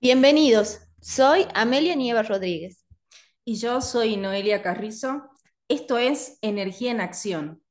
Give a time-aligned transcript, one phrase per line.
[0.00, 2.84] Bienvenidos, soy Amelia Nieva Rodríguez.
[3.44, 5.28] Y yo soy Noelia Carrizo.
[5.66, 7.64] Esto es Energía en Acción.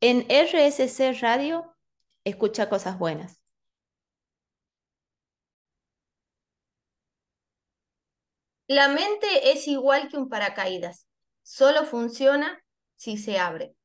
[0.00, 1.76] En RSC Radio,
[2.24, 3.42] escucha cosas buenas.
[8.68, 11.06] La mente es igual que un paracaídas,
[11.42, 12.58] solo funciona
[12.94, 13.76] si se abre.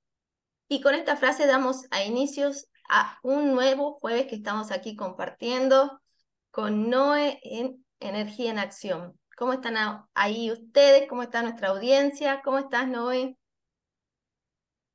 [0.70, 6.00] Y con esta frase damos a inicios a un nuevo jueves que estamos aquí compartiendo
[6.52, 9.18] con Noé en Energía en Acción.
[9.38, 9.76] ¿Cómo están
[10.14, 11.08] ahí ustedes?
[11.08, 12.41] ¿Cómo está nuestra audiencia?
[12.44, 13.38] ¿Cómo estás, Noé?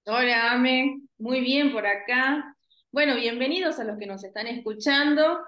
[0.04, 1.00] Hola, Ame.
[1.18, 2.54] Muy bien por acá.
[2.92, 5.40] Bueno, bienvenidos a los que nos están escuchando.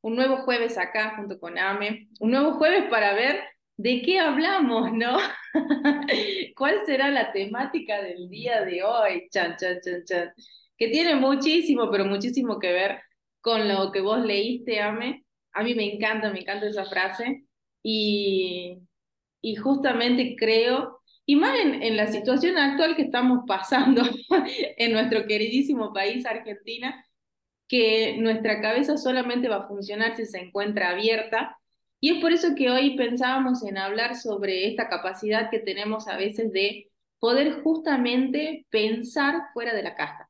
[0.00, 2.08] Un nuevo jueves acá junto con Ame.
[2.20, 3.42] Un nuevo jueves para ver
[3.76, 5.18] de qué hablamos, ¿no?
[6.56, 9.28] ¿Cuál será la temática del día de hoy?
[9.30, 10.32] Chan, chan, chan, chan.
[10.76, 13.02] Que tiene muchísimo, pero muchísimo que ver
[13.40, 15.24] con lo que vos leíste, Ame.
[15.52, 17.44] A mí me encanta, me encanta esa frase.
[17.82, 18.78] Y,
[19.40, 24.02] y justamente creo, y más en, la situación actual que estamos pasando
[24.76, 27.04] en nuestro queridísimo país, Argentina,
[27.68, 31.58] que nuestra cabeza solamente va a funcionar si se encuentra abierta.
[32.00, 36.16] Y es por eso que hoy pensábamos en hablar sobre esta capacidad que tenemos a
[36.16, 40.27] veces de poder justamente pensar fuera de la caja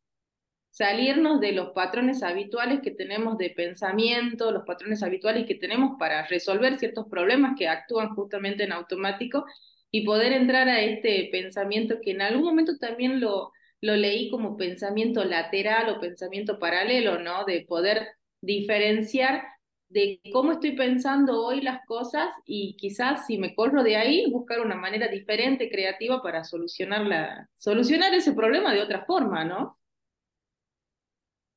[0.78, 6.24] salirnos de los patrones habituales que tenemos de pensamiento, los patrones habituales que tenemos para
[6.28, 9.44] resolver ciertos problemas que actúan justamente en automático
[9.90, 14.56] y poder entrar a este pensamiento que en algún momento también lo, lo leí como
[14.56, 17.44] pensamiento lateral o pensamiento paralelo, ¿no?
[17.44, 18.06] De poder
[18.40, 19.42] diferenciar
[19.88, 24.60] de cómo estoy pensando hoy las cosas y quizás si me corro de ahí, buscar
[24.60, 29.77] una manera diferente, creativa para solucionar, la, solucionar ese problema de otra forma, ¿no?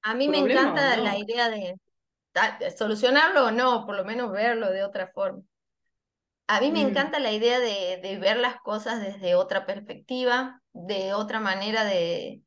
[0.03, 1.75] A mí me encanta la idea de,
[2.77, 5.43] solucionarlo o no, por lo menos verlo de otra forma.
[6.47, 6.87] A mí me mm.
[6.89, 12.41] encanta la idea de, de, ver las cosas desde otra perspectiva, de otra manera de,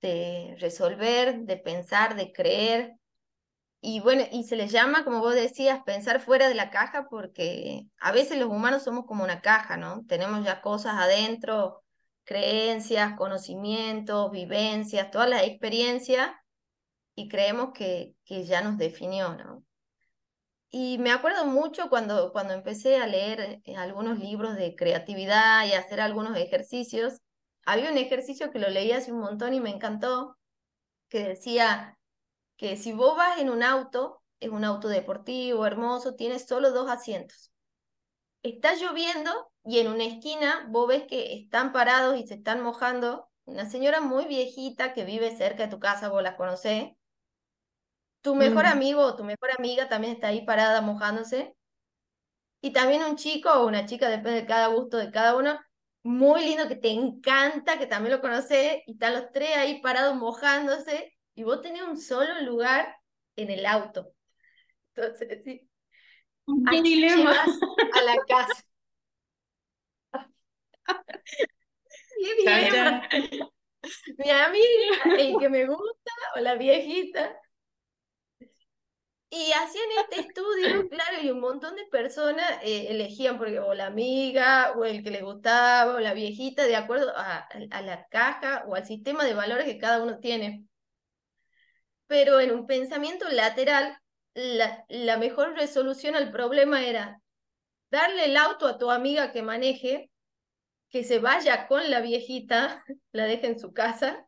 [0.00, 2.94] de resolver, de pensar, de creer.
[3.82, 7.86] Y bueno, y se les llama, como vos decías, pensar fuera de la caja porque
[7.98, 10.04] a veces los humanos somos como una caja, ¿no?
[10.06, 11.82] Tenemos ya cosas adentro,
[12.24, 16.30] creencias, conocimientos, vivencias, todas las experiencias
[17.20, 19.62] y creemos que, que ya nos definió, ¿no?
[20.70, 25.72] Y me acuerdo mucho cuando, cuando empecé a leer eh, algunos libros de creatividad y
[25.72, 27.18] hacer algunos ejercicios.
[27.66, 30.38] Había un ejercicio que lo leí hace un montón y me encantó,
[31.08, 31.98] que decía
[32.56, 36.88] que si vos vas en un auto, es un auto deportivo, hermoso, tienes solo dos
[36.90, 37.52] asientos.
[38.42, 43.28] Está lloviendo y en una esquina vos ves que están parados y se están mojando
[43.44, 46.92] una señora muy viejita que vive cerca de tu casa, vos la conocés,
[48.22, 48.68] tu mejor mm.
[48.68, 51.54] amigo o tu mejor amiga también está ahí parada mojándose.
[52.62, 55.58] Y también un chico o una chica, depende de cada gusto de cada uno,
[56.02, 60.14] muy lindo que te encanta, que también lo conoces, y están los tres ahí parados
[60.16, 62.94] mojándose, y vos tenés un solo lugar
[63.36, 64.12] en el auto.
[64.94, 65.68] Entonces, sí.
[66.70, 67.32] ¿Qué dilema?
[67.32, 68.64] A la casa.
[72.18, 73.08] ¿Qué dilema?
[74.18, 77.34] Mi amiga, el que me gusta, o la viejita,
[79.30, 83.86] y hacían este estudio, claro, y un montón de personas eh, elegían porque o la
[83.86, 88.64] amiga, o el que le gustaba, o la viejita, de acuerdo a, a, la caja
[88.66, 90.66] o al sistema de valores que cada uno tiene.
[92.08, 93.96] Pero en un pensamiento lateral,
[94.34, 97.20] la, la mejor resolución al problema era
[97.90, 100.10] darle el auto a tu amiga que maneje,
[100.90, 104.26] que se vaya con la viejita, la deje en su casa,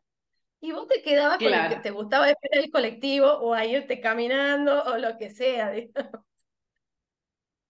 [0.63, 3.99] y vos te quedabas con el que te gustaba esperar el colectivo o a irte
[3.99, 6.21] caminando o lo que sea, digamos.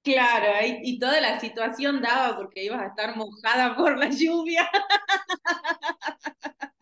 [0.04, 0.52] Claro,
[0.84, 4.70] y, toda la situación daba porque ibas a estar mojada por la lluvia.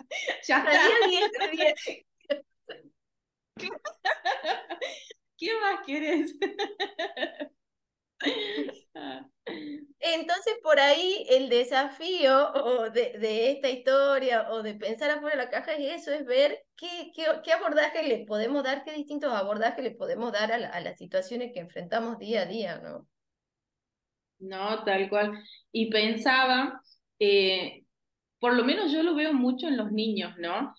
[0.48, 0.72] ya está.
[5.38, 6.36] ¿Qué más quieres?
[10.00, 12.52] Entonces, por ahí el desafío
[12.94, 16.60] de, de, esta historia o de pensar afuera de la caja es eso, es ver
[16.76, 20.98] qué, qué, qué abordaje le podemos dar, qué distintos abordajes le podemos dar a, las
[20.98, 23.08] situaciones que enfrentamos día a día, ¿no?
[24.40, 25.34] No, tal cual.
[25.72, 26.82] Y pensaba,
[27.20, 27.84] eh,
[28.40, 30.74] por lo menos yo lo veo mucho en los niños, ¿no?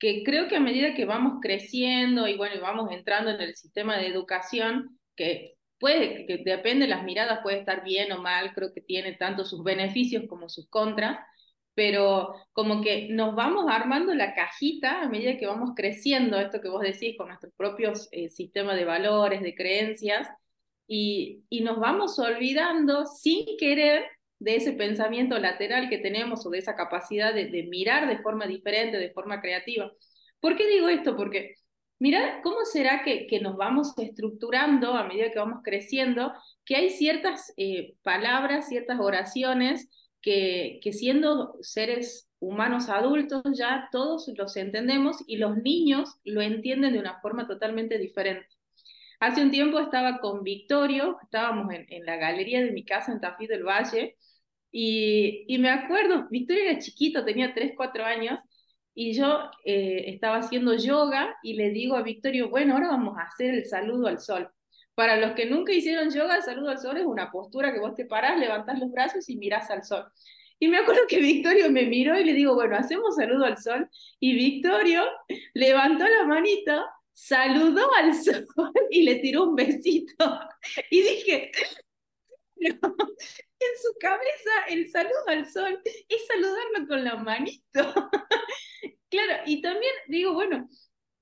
[0.00, 3.96] Que creo que a medida que vamos creciendo y bueno, vamos entrando en el sistema
[3.98, 8.72] de educación, que puede, que depende de las miradas, puede estar bien o mal, creo
[8.72, 11.18] que tiene tanto sus beneficios como sus contras,
[11.74, 16.68] pero como que nos vamos armando la cajita a medida que vamos creciendo, esto que
[16.68, 20.28] vos decís, con nuestros propios eh, sistemas de valores, de creencias,
[20.86, 24.04] y, y nos vamos olvidando sin querer
[24.38, 28.46] de ese pensamiento lateral que tenemos o de esa capacidad de, de mirar de forma
[28.46, 29.90] diferente, de forma creativa.
[30.40, 31.16] ¿Por qué digo esto?
[31.16, 31.54] Porque
[32.04, 36.34] mira cómo será que, nos vamos estructurando a medida que vamos creciendo,
[36.66, 39.88] que hay ciertas eh, palabras, ciertas oraciones
[40.20, 46.98] que, siendo seres humanos adultos ya todos los entendemos y los niños lo entienden de
[46.98, 48.48] una forma totalmente diferente.
[49.18, 53.20] Hace un tiempo estaba con Victorio, estábamos en, en la galería de mi casa en
[53.20, 54.18] Tafí del Valle,
[54.70, 58.40] y, y, me acuerdo, Victorio era chiquito, tenía 3, 4 años,
[58.94, 63.22] y yo eh, estaba haciendo yoga y le digo a Victorio, bueno, ahora vamos a
[63.22, 64.48] hacer el saludo al sol.
[64.94, 67.94] Para los que nunca hicieron yoga, el saludo al sol es una postura que vos
[67.94, 70.04] te parás, levantás los brazos y mirás al sol.
[70.60, 73.88] Y me acuerdo que Victorio me miró y le digo, bueno, hacemos saludo al sol.
[74.20, 75.04] Y Victorio
[75.52, 78.46] levantó la manita, saludó al sol
[78.90, 80.40] y le tiró un besito.
[80.90, 81.50] Y dije,
[82.56, 87.62] en su cabeza el saludo al sol es saludarlo con la manito.
[89.08, 90.68] claro, y también digo, bueno,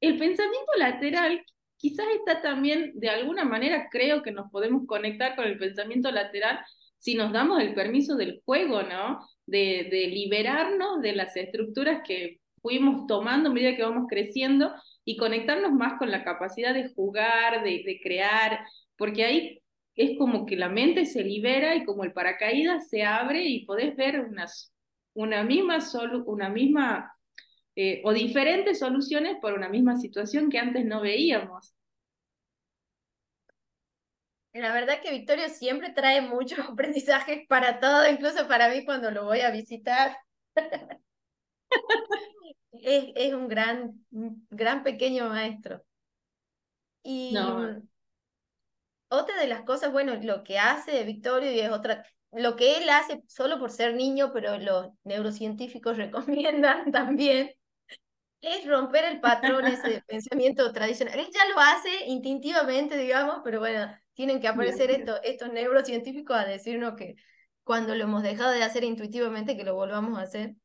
[0.01, 1.45] el pensamiento lateral
[1.77, 6.61] quizás está también, de alguna manera creo que nos podemos conectar con el pensamiento lateral
[6.99, 9.27] si nos damos el permiso del juego, ¿no?
[9.47, 14.73] De, de liberarnos de las estructuras que fuimos tomando a medida que vamos creciendo
[15.05, 18.61] y conectarnos más con la capacidad de jugar, de, de crear,
[18.97, 19.62] porque ahí
[19.95, 23.95] es como que la mente se libera y como el paracaídas se abre y podés
[23.97, 24.73] ver unas,
[25.15, 27.15] una misma, solu una misma
[27.77, 31.75] eh, o diferentes soluciones por una misma situación que antes no veíamos.
[34.55, 39.25] La verdad que Victorio siempre trae muchos aprendizajes para todo, incluso para mí cuando lo
[39.25, 40.17] voy a visitar.
[42.73, 44.05] es, es, un gran,
[44.51, 45.83] gran pequeño maestro.
[47.03, 47.83] Y no
[49.13, 52.89] otra de las cosas, bueno, lo que hace Victorio y es otra, lo que él
[52.89, 57.51] hace solo por ser niño, pero los neurocientíficos recomiendan también,
[58.41, 61.19] es romper el patrón ese de pensamiento tradicional.
[61.19, 66.45] Él ya lo hace instintivamente, digamos, pero bueno, tienen que aparecer estos, estos neurocientíficos a
[66.45, 67.15] decirnos que
[67.65, 70.57] cuando lo hemos dejado de hacer intuitivamente, que lo volvamos a hacer.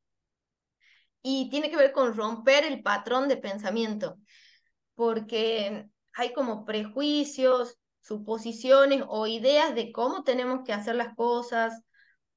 [1.22, 4.18] Y tiene que ver con romper el patrón de pensamiento,
[4.96, 11.82] porque hay como prejuicios, suposiciones o ideas de cómo tenemos que hacer las cosas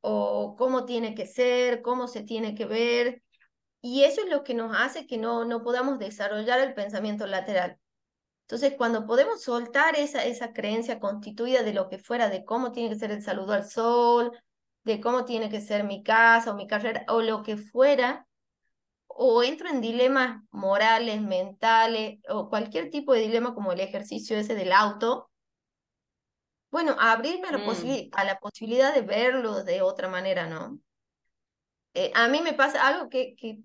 [0.00, 3.22] o cómo tiene que ser, cómo se tiene que ver.
[3.82, 7.78] Y eso es lo que nos hace que no, no podamos desarrollar el pensamiento lateral.
[8.42, 12.90] Entonces, cuando podemos soltar esa, esa creencia constituida de lo que fuera, de cómo tiene
[12.90, 14.32] que ser el saludo al sol,
[14.84, 18.26] de cómo tiene que ser mi casa o mi carrera, o lo que fuera,
[19.06, 24.54] o entro en dilemas morales, mentales, o cualquier tipo de dilema como el ejercicio ese
[24.54, 25.29] del auto,
[26.70, 28.10] bueno, abrirme a la, mm.
[28.12, 30.78] a la posibilidad de verlo de otra manera, ¿no?
[31.94, 33.58] Eh, a mí me pasa algo que, que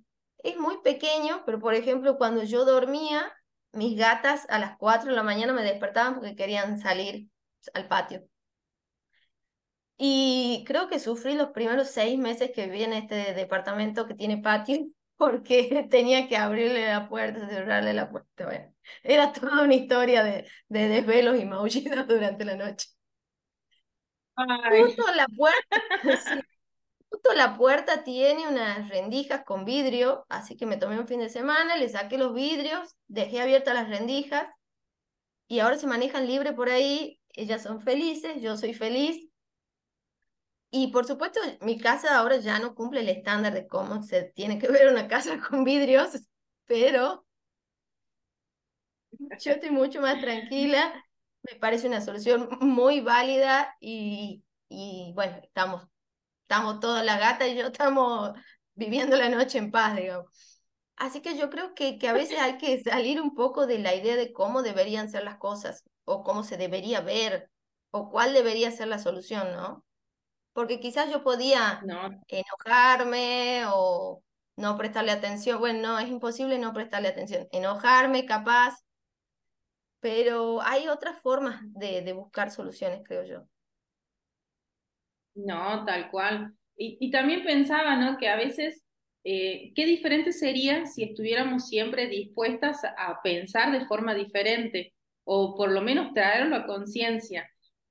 [0.43, 3.31] es muy pequeño, pero por ejemplo, cuando yo dormía,
[3.71, 7.29] mis gatas a las 4 de la mañana me despertaban porque querían salir
[7.73, 8.27] al patio.
[9.97, 14.37] Y creo que sufrí los primeros seis meses que viví en este departamento que tiene
[14.37, 14.87] patio,
[15.17, 18.45] porque tenía que abrirle la puerta, cerrarle la puerta.
[18.45, 18.73] Bueno,
[19.03, 22.87] era toda una historia de, de desvelos y maullidos durante la noche.
[24.67, 25.77] Justo la puerta,
[27.09, 31.29] justo la puerta tiene unas rendijas con vidrio, así que me tomé un fin de
[31.29, 34.47] semana, le saqué los vidrios, dejé abiertas las rendijas
[35.47, 39.27] y ahora se manejan libre por ahí, ellas son felices, yo soy feliz.
[40.71, 44.59] Y por supuesto, mi casa ahora ya no cumple el estándar de cómo se tiene
[44.59, 46.11] que ver una casa con vidrios,
[46.65, 47.25] pero
[49.39, 51.04] yo estoy mucho más tranquila
[51.51, 55.87] me parece una solución muy válida y, y bueno, estamos,
[56.43, 58.31] estamos toda la gata y yo estamos
[58.75, 60.29] viviendo la noche en paz, digamos.
[60.97, 63.95] Así que yo creo que, que a veces hay que salir un poco de la
[63.95, 67.49] idea de cómo deberían ser las cosas o cómo se debería ver
[67.91, 69.85] o cuál debería ser la solución, ¿no?
[70.53, 71.81] Porque quizás yo podía
[72.27, 74.23] enojarme o
[74.55, 75.59] no prestarle atención.
[75.59, 77.47] Bueno, no, es imposible no prestarle atención.
[77.51, 78.75] Enojarme, capaz,
[80.05, 83.47] pero hay otras formas de, de buscar soluciones, creo yo.
[85.33, 86.53] No, tal cual.
[86.77, 88.17] Y, y también pensaba, ¿no?
[88.17, 88.83] Que a veces,
[89.23, 94.93] eh, qué diferente sería si estuviéramos siempre dispuestas a pensar de forma diferente,
[95.23, 97.49] o por lo menos traerlo a conciencia,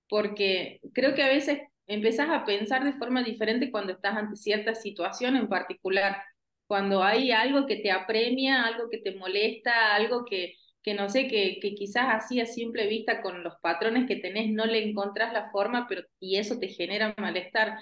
[0.08, 4.74] porque creo que a veces empezás a pensar de forma diferente cuando estás ante cierta
[4.74, 6.22] situación en particular,
[6.66, 10.54] cuando hay algo que te apremia, algo que te molesta, algo que,
[10.84, 14.52] que no sé, que, que quizás así a simple vista con los patrones que tenés
[14.52, 17.78] no le encontrás la forma, pero y eso te genera malestar.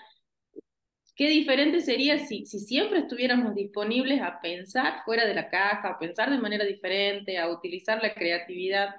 [1.16, 5.98] Qué diferente sería si, si siempre estuviéramos disponibles a pensar fuera de la caja, a
[5.98, 8.94] pensar de manera diferente, a utilizar la creatividad.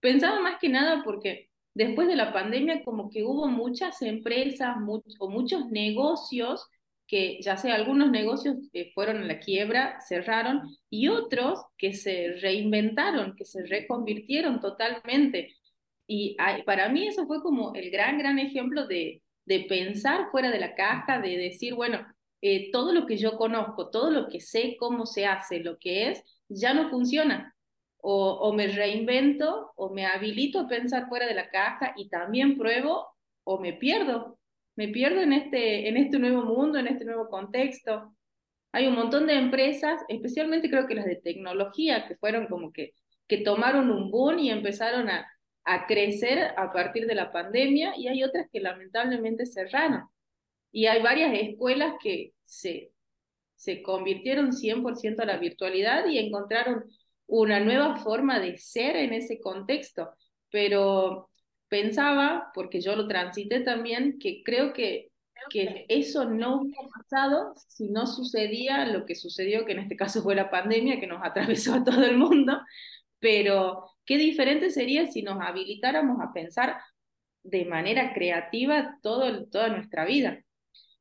[0.00, 4.76] Pensaba más que nada porque después de la pandemia como que hubo muchas empresas
[5.18, 6.68] o muchos negocios
[7.06, 12.34] que ya sea algunos negocios que fueron a la quiebra, cerraron, y otros que se
[12.40, 15.54] reinventaron, que se reconvirtieron totalmente.
[16.06, 20.60] Y para mí eso fue como el gran, gran ejemplo de, de pensar fuera de
[20.60, 22.06] la caja, de decir, bueno,
[22.40, 26.10] eh, todo lo que yo conozco, todo lo que sé cómo se hace, lo que
[26.10, 27.54] es, ya no funciona.
[28.06, 32.58] O, o me reinvento o me habilito a pensar fuera de la caja y también
[32.58, 33.08] pruebo
[33.44, 34.38] o me pierdo
[34.76, 38.14] me pierdo en este, en este nuevo mundo, en este nuevo contexto.
[38.72, 42.92] Hay un montón de empresas, especialmente creo que las de tecnología, que fueron como que,
[43.28, 45.26] que tomaron un boom y empezaron a,
[45.64, 50.04] a crecer a partir de la pandemia, y hay otras que lamentablemente cerraron.
[50.72, 52.90] Y hay varias escuelas que se,
[53.54, 56.84] se convirtieron 100% a la virtualidad y encontraron
[57.26, 60.10] una nueva forma de ser en ese contexto.
[60.50, 61.30] Pero
[61.68, 65.10] pensaba, porque yo lo transité también, que creo que,
[65.50, 70.22] que eso no hubiera pasado si no sucedía lo que sucedió, que en este caso
[70.22, 72.60] fue la pandemia que nos atravesó a todo el mundo,
[73.18, 76.78] pero qué diferente sería si nos habilitáramos a pensar
[77.42, 80.40] de manera creativa todo, toda nuestra vida.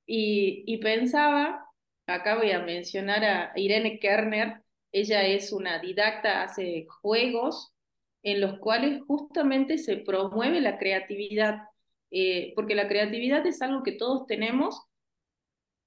[0.06, 1.66] Y, y pensaba,
[2.08, 7.73] acá voy a mencionar a Irene Kerner, ella es una didacta, hace juegos
[8.24, 11.60] en los cuales justamente se promueve la creatividad,
[12.10, 14.82] eh, porque la creatividad es algo que todos tenemos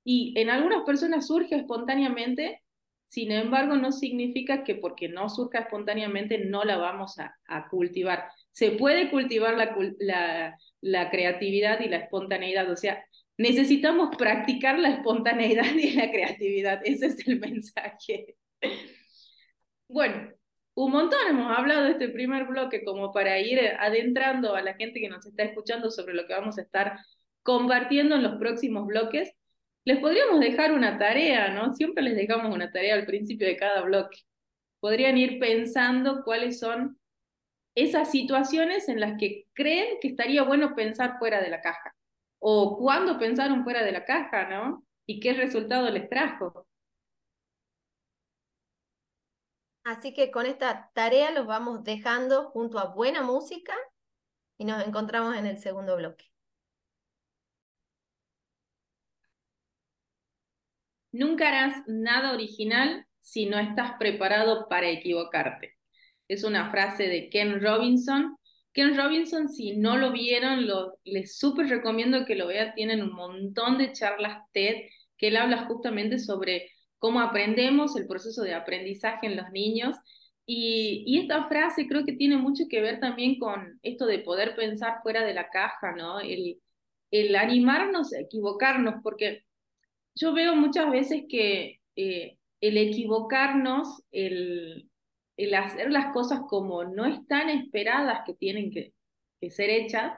[0.04, 2.62] y en algunas personas surge espontáneamente,
[3.08, 8.28] sin embargo no significa que porque no surja espontáneamente no la vamos a, cultivar.
[8.52, 13.04] Se puede cultivar la, la, la creatividad y la espontaneidad, o sea,
[13.38, 18.36] necesitamos practicar la espontaneidad y la creatividad, ese es el mensaje.
[19.88, 20.32] Bueno,
[20.76, 25.00] un montón hemos hablado de este primer bloque como para ir adentrando a la gente
[25.00, 26.98] que nos está escuchando sobre lo que vamos a estar
[27.42, 29.32] compartiendo en los próximos bloques.
[29.84, 31.72] Les podríamos dejar una tarea, ¿no?
[31.72, 34.18] Siempre les dejamos una tarea al principio de cada bloque.
[34.80, 36.98] Podrían ir pensando cuáles son
[37.74, 41.94] esas situaciones en las que creen que estaría bueno pensar fuera de la caja.
[42.38, 44.84] O cuándo pensaron fuera de la caja, ¿no?
[45.06, 46.66] Y qué resultado les trajo.
[49.86, 53.72] Así que con esta tarea los vamos dejando junto a buena música
[54.58, 56.24] y nos encontramos en el segundo bloque.
[61.12, 65.76] Nunca harás nada original si no estás preparado para equivocarte.
[66.26, 68.36] Es una frase de Ken Robinson.
[68.72, 70.66] Ken Robinson, si no lo vieron,
[71.04, 72.74] les súper recomiendo que lo vean.
[72.74, 78.42] Tienen un montón de charlas TED que él habla justamente sobre cómo aprendemos, el proceso
[78.42, 79.96] de aprendizaje en los niños.
[80.46, 85.00] Y, esta frase creo que tiene mucho que ver también con esto de poder pensar
[85.02, 86.20] fuera de la caja, ¿no?
[86.20, 86.60] El,
[87.10, 89.44] el animarnos a equivocarnos, porque
[90.14, 94.88] yo veo muchas veces que eh, el equivocarnos, el,
[95.36, 98.92] el, hacer las cosas como no están esperadas que tienen que,
[99.40, 100.12] que ser hechas,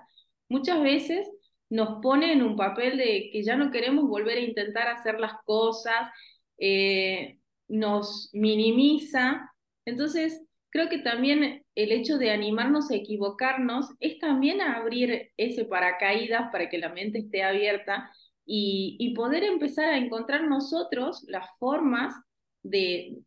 [0.49, 1.29] muchas veces
[1.71, 5.35] nos pone en un papel de que ya no queremos volver a intentar hacer las
[5.45, 6.11] cosas
[6.59, 7.39] eh,
[7.69, 9.53] nos minimiza.
[9.85, 16.51] Entonces, creo que también el hecho de animarnos a equivocarnos es también abrir ese paracaídas
[16.53, 18.11] para que la mente esté abierta
[18.51, 22.15] y, poder empezar a encontrar nosotros las formas
[22.63, 23.19] de,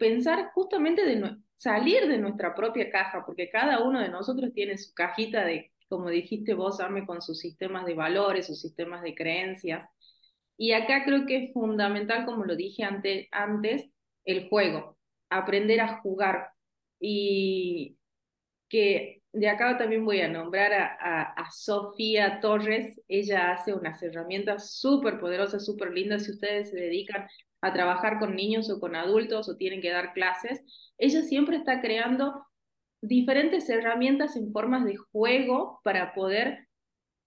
[0.00, 4.92] pensar justamente de salir de nuestra propia caja, porque cada uno de nosotros tiene su
[4.92, 9.88] cajita de, como dijiste vos, Arme, con sus sistemas de valores, sus sistemas de creencias.
[10.56, 13.86] Y acá creo que es fundamental, como lo dije antes, antes
[14.24, 14.96] el juego,
[15.30, 16.50] aprender a jugar.
[17.00, 17.96] Y
[18.68, 23.00] que de acá también voy a nombrar a, a, Sofía Torres.
[23.08, 26.24] Ella hace unas herramientas súper poderosas, súper lindas.
[26.24, 27.26] Si ustedes se dedican
[27.60, 30.62] a trabajar con niños o con adultos o tienen que dar clases,
[30.98, 32.46] ella siempre está creando
[33.00, 36.68] diferentes herramientas en formas de juego para poder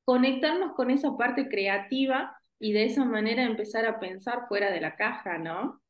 [0.06, 4.96] conectarnos con esa parte creativa y de esa manera empezar a pensar fuera de la
[4.96, 5.82] caja, ¿no?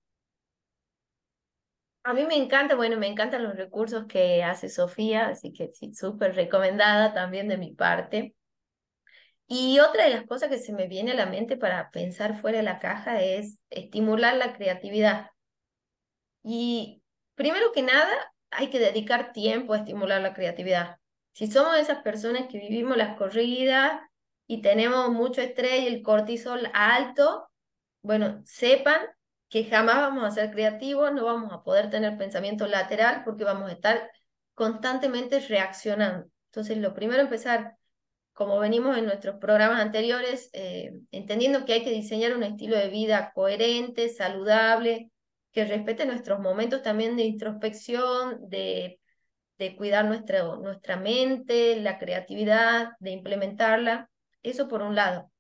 [2.04, 5.94] A mí me encanta, bueno, me encantan los recursos que hace Sofía, así que sí,
[5.94, 8.34] súper recomendada también de mi parte.
[9.48, 12.58] Y otra de las cosas que se me viene a la mente para pensar fuera
[12.60, 15.32] de la caja es estimular la creatividad.
[16.44, 17.04] Y
[17.36, 20.98] primero que nada, hay que dedicar tiempo a estimular la creatividad.
[21.34, 24.02] Si somos esas personas que vivimos las corridas
[24.48, 27.50] y tenemos mucho estrés y el cortisol alto,
[28.02, 29.02] bueno, sepan
[29.50, 33.70] que jamás vamos a ser creativos, no vamos a poder tener pensamiento lateral porque vamos
[33.70, 34.10] a estar
[34.54, 36.28] constantemente reaccionando.
[36.52, 37.76] Entonces, lo primero empezar,
[38.34, 42.90] como venimos en nuestros programas anteriores, eh, entendiendo que hay que diseñar un estilo de
[42.90, 45.12] vida coherente, saludable,
[45.52, 49.00] que respete nuestros momentos también de introspección, de,
[49.58, 54.10] de cuidar nuestra, nuestra mente, la creatividad, de implementarla.
[54.44, 55.32] Eso por un lado,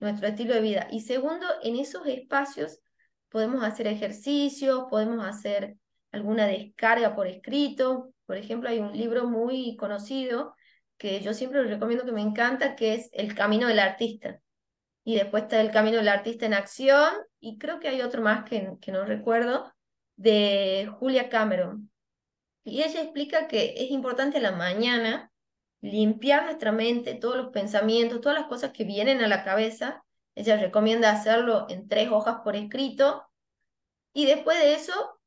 [0.00, 0.88] nuestro estilo de vida.
[0.90, 2.80] Y segundo, en esos espacios
[3.28, 5.76] podemos hacer ejercicios, podemos hacer
[6.12, 8.12] alguna descarga por escrito.
[8.26, 10.54] Por ejemplo, hay un libro muy conocido
[10.96, 14.40] que yo siempre recomiendo que me encanta, que es El Camino del Artista.
[15.02, 18.44] Y después está El Camino del Artista en Acción, y creo que hay otro más
[18.44, 19.72] que, que no recuerdo,
[20.16, 21.90] de Julia Cameron.
[22.62, 25.30] Y ella explica que es importante la mañana
[25.90, 30.02] limpiar nuestra mente, todos los pensamientos, todas las cosas que vienen a la cabeza,
[30.34, 33.22] ella recomienda hacerlo en tres hojas por escrito
[34.14, 35.20] y después de eso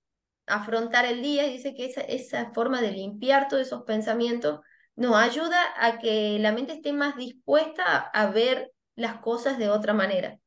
[0.48, 4.62] afrontar el día y dice que esa, esa forma de limpiar todos esos pensamientos
[4.96, 9.94] nos ayuda a que la mente esté más dispuesta a, ver las cosas de otra
[9.94, 10.40] manera.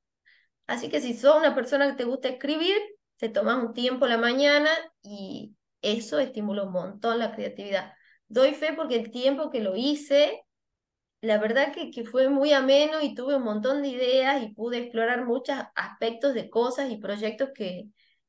[0.66, 2.76] Así que si sos una persona que te gusta escribir,
[3.16, 4.70] te tomas un tiempo la mañana
[5.02, 7.94] y eso estimula un montón la creatividad.
[8.30, 10.42] Doy fe porque el tiempo que lo hice
[11.22, 14.78] la verdad que, que, fue muy ameno y tuve un montón de ideas y pude
[14.78, 17.88] explorar muchos aspectos de cosas y proyectos que,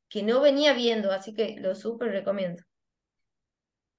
[0.09, 2.63] que no venía viendo, así que lo súper recomiendo.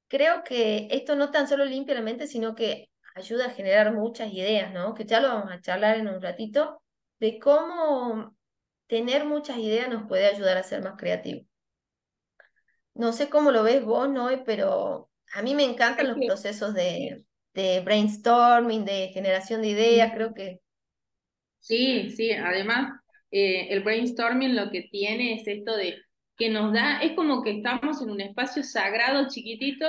[0.09, 4.33] Creo que esto no tan solo limpia la mente, sino que ayuda a generar muchas
[4.33, 4.95] ideas, ¿no?
[4.95, 6.83] Que ya lo vamos a charlar en un ratito,
[7.19, 8.37] de cómo
[8.89, 11.47] tener muchas ideas nos puede ayudar a ser más creativos.
[12.95, 17.23] No sé cómo lo ves vos, Noé, pero a mí me encantan los procesos de,
[17.55, 20.61] de brainstorming, de generación de ideas, creo que...
[21.59, 22.93] Sí, sí, además
[23.31, 25.97] eh, el brainstorming lo que tiene es esto de
[26.37, 29.87] que nos da, es como que estamos en un espacio sagrado chiquitito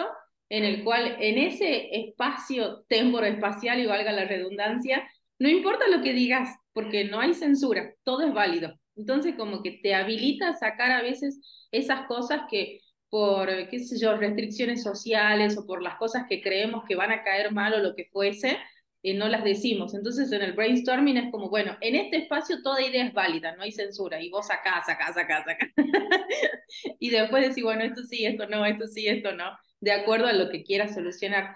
[0.49, 5.03] en el cual en ese espacio temporo-espacial, y valga la redundancia,
[5.39, 8.73] no importa lo que digas, porque no hay censura, todo es válido.
[8.95, 11.39] Entonces como que te habilita a sacar a veces
[11.71, 12.79] esas cosas que
[13.13, 17.21] por, qué sé yo, restricciones sociales o por las cosas que creemos que van a
[17.23, 18.57] caer mal o lo que fuese,
[19.03, 19.93] eh, no las decimos.
[19.93, 23.61] Entonces en el brainstorming es como, bueno, en este espacio toda idea es válida, no
[23.61, 25.69] hay censura, y vos sacás, sacás, sacás, sacás.
[26.99, 29.45] y después decís, bueno, esto sí, esto no, esto sí, esto no,
[29.79, 31.55] de acuerdo a lo que quieras solucionar.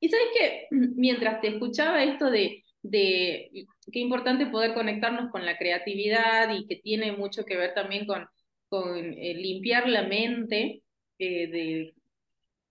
[0.00, 3.50] Y sabes que mientras te escuchaba esto de, de
[3.90, 8.26] qué importante poder conectarnos con la creatividad y que tiene mucho que ver también con,
[8.68, 10.82] con eh, limpiar la mente,
[11.20, 11.94] eh, de,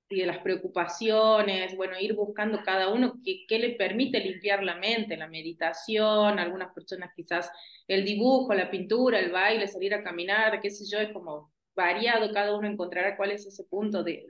[0.10, 5.28] de, las preocupaciones, bueno, ir buscando cada uno qué, le permite limpiar la mente, la
[5.28, 7.52] meditación, algunas personas quizás
[7.88, 12.34] el dibujo, la pintura, el baile, salir a caminar, qué sé yo, es como variado,
[12.34, 14.26] cada uno encontrará cuál es ese punto de,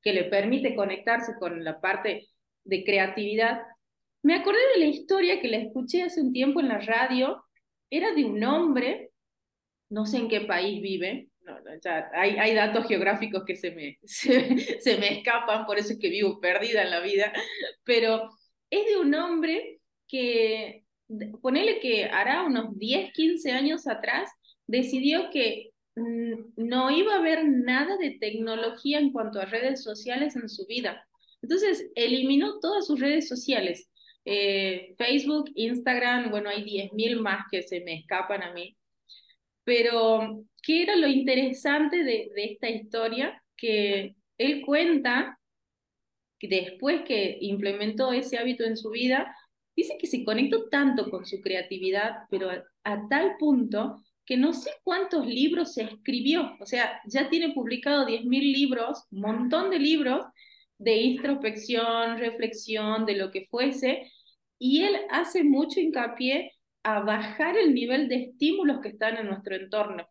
[0.00, 2.28] que le permite conectarse con la parte
[2.62, 3.62] de creatividad.
[4.22, 7.44] Me acordé de la historia que la escuché hace un tiempo en la radio,
[7.90, 9.10] era de un hombre,
[9.88, 11.58] no sé en qué país vive, no,
[12.12, 16.40] hay, hay, datos geográficos que se me, se, me escapan, por eso es que vivo
[16.40, 17.32] perdida en la vida,
[17.84, 18.28] pero
[18.70, 20.84] es de un hombre que,
[21.42, 24.30] ponele que hará unos 10, 15 años atrás,
[24.66, 30.48] decidió que no iba a haber nada de tecnología en cuanto a redes sociales en
[30.48, 31.06] su vida.
[31.40, 33.88] Entonces, eliminó todas sus redes sociales.
[34.24, 38.76] Eh, Facebook, Instagram, bueno, hay 10.000 más que se me escapan a mí.
[39.64, 43.42] Pero, ¿qué era lo interesante de, esta historia?
[43.56, 45.38] Que él cuenta
[46.38, 49.34] que después que implementó ese hábito en su vida,
[49.74, 54.70] dice que se conectó tanto con su creatividad, pero a, tal punto que no sé
[54.82, 60.24] cuántos libros se escribió, o sea, ya tiene publicado 10.000 libros, un montón de libros
[60.78, 64.10] de introspección, reflexión, de lo que fuese,
[64.58, 66.53] y él hace mucho hincapié
[66.84, 70.06] a bajar el nivel de estímulos que están en nuestro entorno,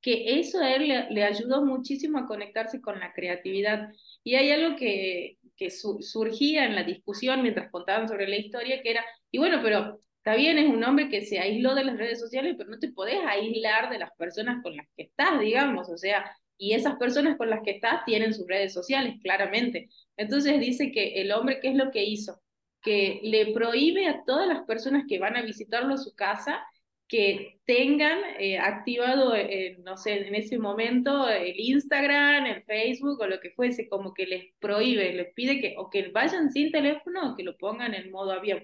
[0.00, 3.90] que eso a él le, ayudó muchísimo a conectarse con la creatividad.
[4.24, 8.90] Y hay algo que, que surgía en la discusión mientras contaban sobre la historia, que
[8.90, 12.18] era, y bueno, pero está bien, es un hombre que se aisló de las redes
[12.20, 15.98] sociales, pero no te podés aislar de las personas con las que estás, digamos, o
[15.98, 19.88] sea, y esas personas con las que estás tienen sus redes sociales, claramente.
[20.16, 22.40] Entonces dice que el hombre, ¿qué es lo que hizo?
[22.86, 26.64] Que le prohíbe a todas las personas que van a visitarlo a su casa
[27.08, 33.26] que tengan eh, activado, eh, no sé, en ese momento el Instagram, el Facebook o
[33.26, 37.32] lo que fuese, como que les prohíbe, les pide que o que vayan sin teléfono
[37.32, 38.62] o que lo pongan en modo avión.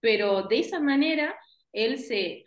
[0.00, 1.34] Pero de esa manera,
[1.72, 2.44] él se,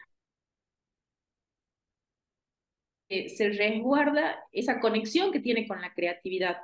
[3.09, 6.57] eh, se resguarda esa conexión que tiene con la creatividad.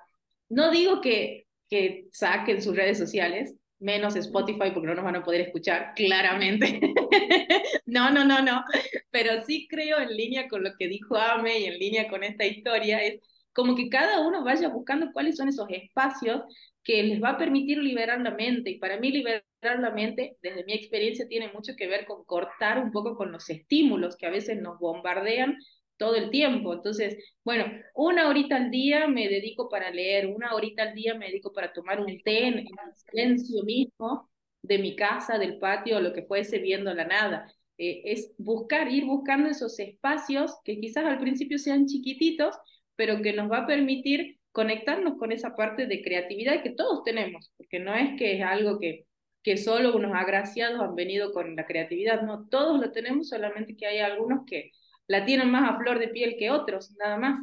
[0.49, 5.23] No digo que, que saquen sus redes sociales, menos Spotify porque no nos van a
[5.23, 6.79] poder escuchar claramente.
[7.85, 8.63] no, no, no, no.
[9.11, 12.45] Pero sí creo en línea con lo que dijo Ame y en línea con esta
[12.45, 13.21] historia, es
[13.53, 16.43] como que cada uno vaya buscando cuáles son esos espacios
[16.83, 18.69] que les va a permitir liberar la mente.
[18.71, 22.79] Y para mí liberar la mente, desde mi experiencia, tiene mucho que ver con cortar
[22.79, 25.57] un poco con los estímulos que a veces nos bombardean
[25.97, 26.73] todo el tiempo.
[26.73, 31.27] Entonces, bueno, una horita al día me dedico para leer, una horita al día me
[31.27, 34.29] dedico para tomar un té en el silencio mismo
[34.61, 37.51] de mi casa, del patio, lo que fuese, viendo la nada.
[37.77, 42.55] Eh, es buscar, ir buscando esos espacios que quizás al principio sean chiquititos,
[42.95, 47.51] pero que nos va a permitir conectarnos con esa parte de creatividad que todos tenemos,
[47.57, 49.05] porque no es que es algo que,
[49.43, 53.85] que solo unos agraciados han venido con la creatividad, no, todos lo tenemos, solamente que
[53.85, 54.71] hay algunos que,
[55.07, 57.39] la tienen más a flor de piel que otros, nada más.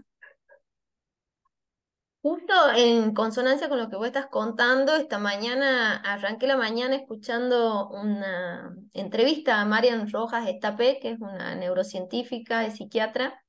[2.22, 7.90] Justo en consonancia con lo que vos estás contando, esta mañana arranqué la mañana escuchando
[7.90, 13.44] una entrevista a Marian Rojas Estapé, que es una neurocientífica y psiquiatra,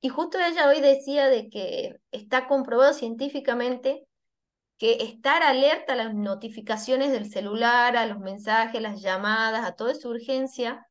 [0.00, 4.06] y justo ella hoy decía de que está comprobado científicamente
[4.78, 9.92] que estar alerta a las notificaciones del celular, a los mensajes, las llamadas, a toda
[9.92, 10.87] esa urgencia,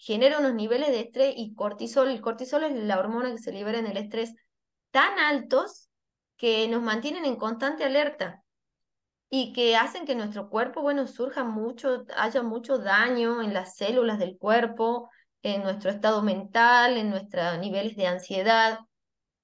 [0.00, 2.08] genera unos niveles de estrés y cortisol.
[2.08, 4.34] El cortisol es la hormona que se libera en el estrés
[4.90, 5.90] tan altos
[6.38, 8.42] que nos mantienen en constante alerta
[9.28, 14.18] y que hacen que nuestro cuerpo, bueno, surja mucho, haya mucho daño en las células
[14.18, 15.10] del cuerpo,
[15.42, 18.80] en nuestro estado mental, en nuestros niveles de ansiedad.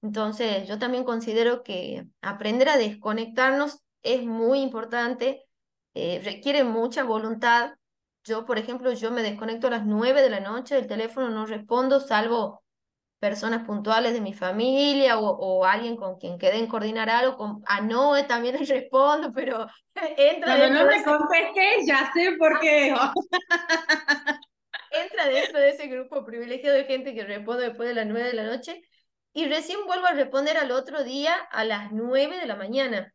[0.01, 5.43] Entonces, yo también considero que aprender a desconectarnos es muy importante,
[5.93, 7.73] eh, requiere mucha voluntad,
[8.27, 11.45] yo, por ejemplo, yo me desconecto a las 9 de la noche del teléfono, no
[11.45, 12.63] respondo, salvo
[13.19, 17.37] personas puntuales de mi familia o, alguien con quien quede en coordinar algo.
[17.37, 22.59] Con, a Noé también le respondo, pero entra Cuando no me contesté, ya sé por
[22.59, 22.89] qué.
[24.91, 28.33] entra dentro de ese grupo privilegiado de gente que responde después de las 9 de
[28.33, 28.81] la noche
[29.33, 33.13] y recién vuelvo a responder al otro día a las 9 de la mañana.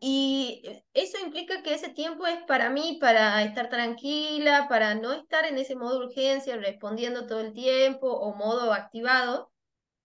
[0.00, 0.62] Y
[0.94, 5.58] eso implica que ese tiempo es para mí, para estar tranquila, para no estar en
[5.58, 9.50] ese modo urgencia, respondiendo todo el tiempo o modo activado.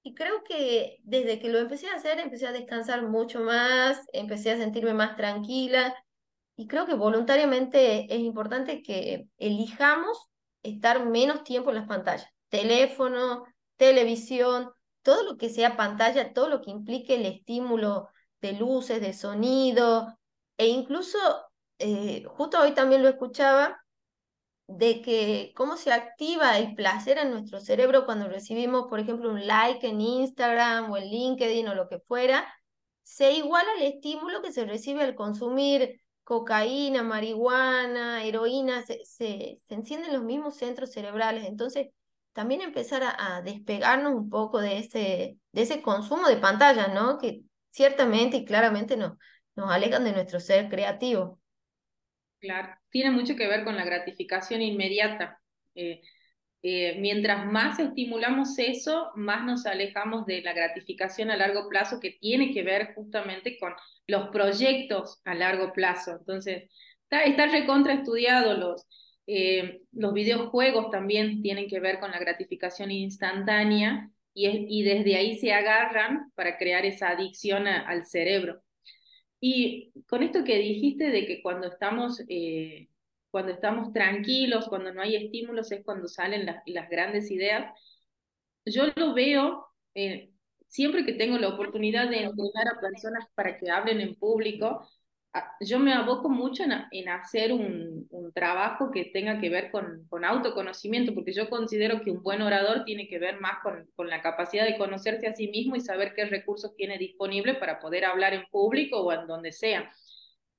[0.03, 4.51] Y creo que desde que lo empecé a hacer, empecé a descansar mucho más, empecé
[4.51, 5.95] a sentirme más tranquila.
[6.55, 10.29] Y creo que voluntariamente es importante que elijamos
[10.61, 12.27] estar menos tiempo en las pantallas.
[12.49, 13.45] Teléfono,
[13.77, 14.71] televisión,
[15.03, 18.09] todo lo que sea pantalla, todo lo que implique el estímulo
[18.43, 20.15] de luces, de sonido,
[20.57, 21.17] e incluso,
[21.79, 23.79] eh, justo hoy también lo escuchaba,
[24.67, 29.45] de que cómo se activa el placer en nuestro cerebro cuando recibimos, por ejemplo, un
[29.47, 32.47] like en Instagram o en LinkedIn o lo que fuera,
[33.03, 40.13] se iguala al estímulo que se recibe al consumir cocaína, marihuana, heroína, se, se, encienden
[40.13, 41.45] los mismos centros cerebrales.
[41.45, 41.89] Entonces,
[42.33, 47.17] también empezar a, despegarnos un poco de ese, de ese consumo de pantallas, ¿no?
[47.19, 49.17] Que ciertamente y claramente nos,
[49.55, 51.41] nos alejan de nuestro ser creativo.
[52.39, 55.41] Claro, tiene mucho que ver con la gratificación inmediata.
[55.75, 56.01] Eh,
[56.61, 62.11] eh, mientras más estimulamos eso, más nos alejamos de la gratificación a largo plazo que
[62.11, 63.73] tiene que ver justamente con
[64.07, 66.11] los proyectos a largo plazo.
[66.19, 66.69] Entonces,
[67.03, 68.85] está, está recontra estudiado los,
[69.25, 75.53] eh, los videojuegos también tienen que ver con la gratificación instantánea y, desde ahí se
[75.53, 78.61] agarran para crear esa adicción al cerebro.
[79.39, 82.89] Y con esto que dijiste de que cuando estamos, eh,
[83.29, 87.73] cuando estamos tranquilos, cuando no hay estímulos, es cuando salen las, grandes ideas,
[88.65, 90.31] yo lo veo eh,
[90.67, 94.87] siempre que tengo la oportunidad de entrenar a personas para que hablen en público,
[95.61, 101.33] yo me aboco mucho en, hacer un, trabajo que tenga que ver con, autoconocimiento, porque
[101.33, 105.27] yo considero que un buen orador tiene que ver más con, la capacidad de conocerse
[105.27, 109.11] a sí mismo y saber qué recursos tiene disponible para poder hablar en público o
[109.11, 109.91] en donde sea.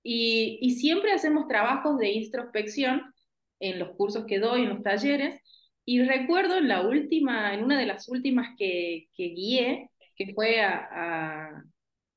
[0.02, 3.02] Y, siempre hacemos trabajos de introspección
[3.60, 5.40] en los cursos que doy, en los talleres,
[5.84, 10.60] y recuerdo en la última, en una de las últimas que, que guié, que fue
[10.62, 11.64] a a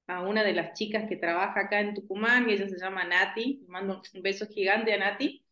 [0.08, 4.02] una de las chicas que trabaja acá en Tucumán, y ella se llama Nati, mando
[4.14, 5.44] un beso gigante a Nati.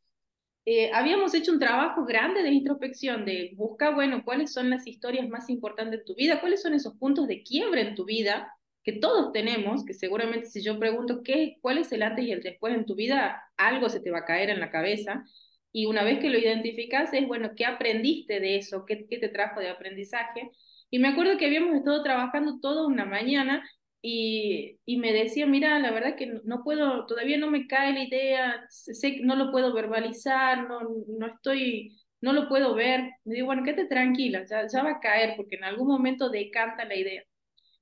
[0.65, 5.27] eh, habíamos hecho un trabajo grande de introspección, de buscar, bueno, cuáles son las historias
[5.29, 8.51] más importantes de tu vida, cuáles son esos puntos de quiebre en tu vida
[8.83, 12.41] que todos tenemos, que seguramente si yo pregunto qué, cuál es el antes y el
[12.41, 15.25] después en tu vida, algo se te va a caer en la cabeza.
[15.71, 18.85] Y una vez que lo identificas, es, bueno, ¿qué aprendiste de eso?
[18.85, 20.51] ¿Qué, qué te trajo de aprendizaje?
[20.89, 23.63] Y me acuerdo que habíamos estado trabajando toda una mañana
[24.07, 28.03] y, y, me decía, mira, la verdad que no puedo, todavía no me cae la
[28.03, 33.09] idea, sé que no lo puedo verbalizar, no, no estoy, no lo puedo ver.
[33.23, 36.85] Me digo, bueno, quédate tranquila, ya, ya va a caer porque en algún momento decanta
[36.85, 37.23] la idea.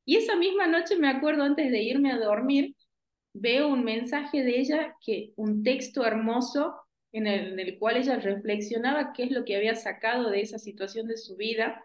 [0.05, 2.73] Y esa misma noche me acuerdo antes de irme a dormir,
[3.33, 6.75] veo un mensaje de ella, que un texto hermoso
[7.11, 10.57] en el, en el cual ella reflexionaba qué es lo que había sacado de esa
[10.57, 11.83] situación de su vida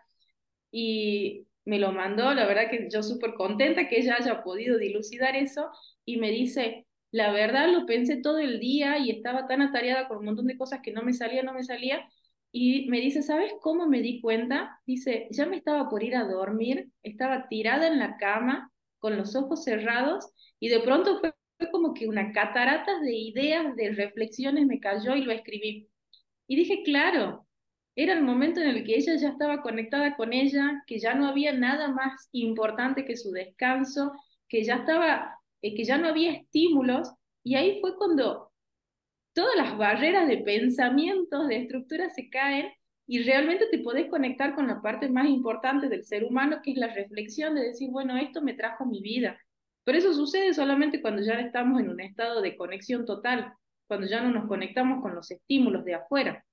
[0.70, 5.36] y me lo mandó, la verdad que yo súper contenta que ella haya podido dilucidar
[5.36, 5.70] eso
[6.06, 10.18] y me dice, la verdad lo pensé todo el día y estaba tan atareada con
[10.18, 12.08] un montón de cosas que no me salía, no me salía,
[12.52, 14.80] y me dice, ¿sabes cómo me di cuenta?
[14.86, 19.36] Dice, ya me estaba por ir a dormir, estaba tirada en la cama con los
[19.36, 21.34] ojos cerrados y de pronto fue
[21.70, 25.90] como que una catarata de ideas, de reflexiones me cayó y lo escribí.
[26.46, 27.46] Y dije, claro,
[27.98, 31.26] era el momento en el que ella ya estaba conectada con ella, que ya no
[31.26, 34.12] había nada más importante que su descanso,
[34.48, 38.52] que ya estaba, eh, que ya no había estímulos, y ahí fue cuando
[39.32, 42.68] todas las barreras de pensamientos, de estructuras se caen
[43.08, 46.76] y realmente te podés conectar con la parte más importante del ser humano, que es
[46.76, 49.40] la reflexión de decir, bueno, esto me trajo mi vida.
[49.82, 53.54] Pero eso sucede solamente cuando ya estamos en un estado de conexión total,
[53.88, 56.44] cuando ya no nos conectamos con los estímulos de afuera.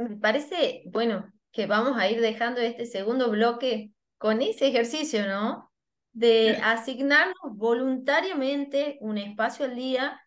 [0.00, 5.70] Me parece, bueno, que vamos a ir dejando este segundo bloque con ese ejercicio, ¿no?
[6.12, 10.18] De asignarnos voluntariamente un espacio al día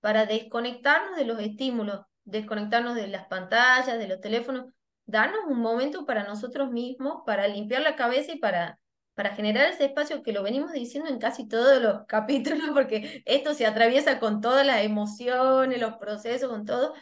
[0.00, 4.66] para desconectarnos de los estímulos, desconectarnos de las pantallas, de los teléfonos,
[5.06, 8.78] darnos un momento para nosotros mismos, para limpiar la cabeza y para,
[9.14, 13.54] para generar ese espacio que lo venimos diciendo en casi todos los capítulos, porque esto
[13.54, 16.92] se atraviesa con todas las emociones, los procesos, con todo,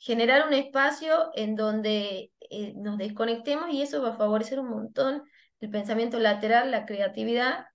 [0.00, 5.22] generar un espacio en donde eh, nos desconectemos y eso va a favorecer un montón
[5.60, 7.66] el pensamiento lateral, la creatividad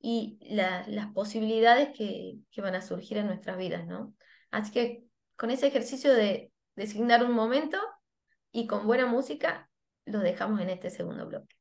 [0.00, 4.14] y las posibilidades que, que, van a surgir en nuestras vidas, ¿no?
[4.50, 5.04] Así que
[5.36, 7.78] con ese ejercicio de designar un momento
[8.52, 9.70] y con buena música,
[10.04, 11.54] los dejamos en este segundo bloque.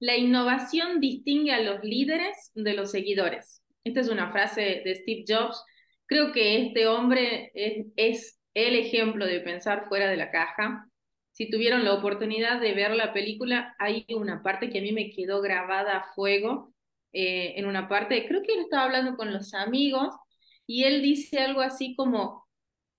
[0.00, 3.59] La innovación distingue a los líderes de los seguidores.
[3.84, 5.64] Esta es una frase de Steve Jobs.
[6.06, 10.86] Creo que este hombre es, el ejemplo de pensar fuera de la caja.
[11.30, 15.10] Si tuvieron la oportunidad de ver la película, hay una parte que a mí me
[15.10, 16.74] quedó grabada a fuego.
[17.12, 20.14] Eh, en una parte, creo que él estaba hablando con los amigos
[20.66, 22.46] y él dice algo así como,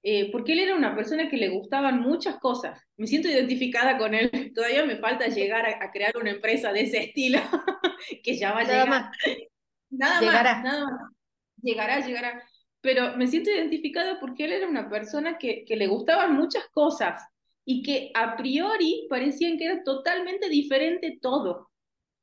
[0.04, 2.82] eh, porque él era una persona que le gustaban muchas cosas.
[2.98, 4.32] Me siento identificada con él.
[4.56, 7.40] Todavía me falta llegar a, crear una empresa de ese estilo,
[8.24, 9.12] que ya va a llegar.
[9.92, 10.54] Nada llegará.
[10.56, 11.12] más, nada más.
[11.62, 12.44] Llegará, llegará.
[12.82, 17.22] Pero me siento identificada porque él era una persona que, que le gustaban muchas cosas
[17.66, 21.70] y que a priori parecían que era totalmente diferente todo.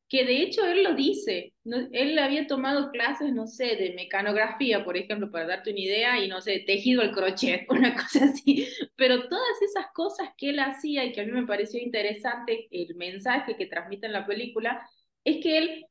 [0.09, 1.53] Que de hecho él lo dice,
[1.93, 6.29] él había tomado clases, no sé, de mecanografía, por ejemplo, para darte una idea, y
[6.29, 8.67] no sé, tejido el crochet, una cosa así.
[8.97, 12.95] Pero todas esas cosas que él hacía y que a mí me pareció interesante el
[12.97, 14.81] mensaje que transmite en la película,
[15.25, 15.85] es que él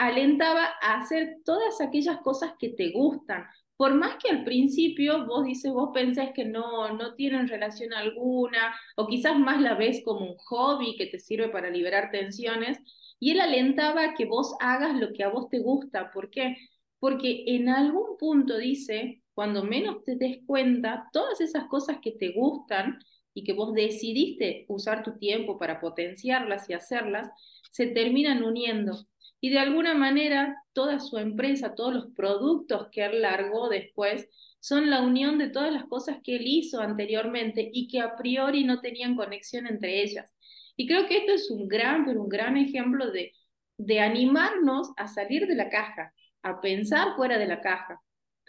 [0.00, 3.44] alentaba a hacer todas aquellas cosas que te gustan.
[3.76, 8.74] Por más que al principio vos dices, vos pensás que no, no tienen relación alguna,
[8.96, 12.78] o quizás más la ves como un hobby que te sirve para liberar tensiones,
[13.18, 16.10] y él alentaba a que vos hagas lo que a vos te gusta.
[16.12, 16.56] ¿Por qué?
[16.98, 22.32] Porque en algún punto dice, cuando menos te des cuenta, todas esas cosas que te
[22.32, 22.98] gustan
[23.34, 27.28] y que vos decidiste usar tu tiempo para potenciarlas y hacerlas,
[27.70, 29.06] se terminan uniendo
[29.40, 34.28] y de alguna manera toda su empresa, todos los productos que él largó después,
[34.60, 38.64] son la unión de todas las cosas que él hizo anteriormente y que a priori
[38.64, 40.30] no tenían conexión entre ellas.
[40.76, 43.32] Y creo que esto es un gran, pero un gran ejemplo de,
[43.78, 48.00] de animarnos a salir de la caja, a pensar fuera de la caja,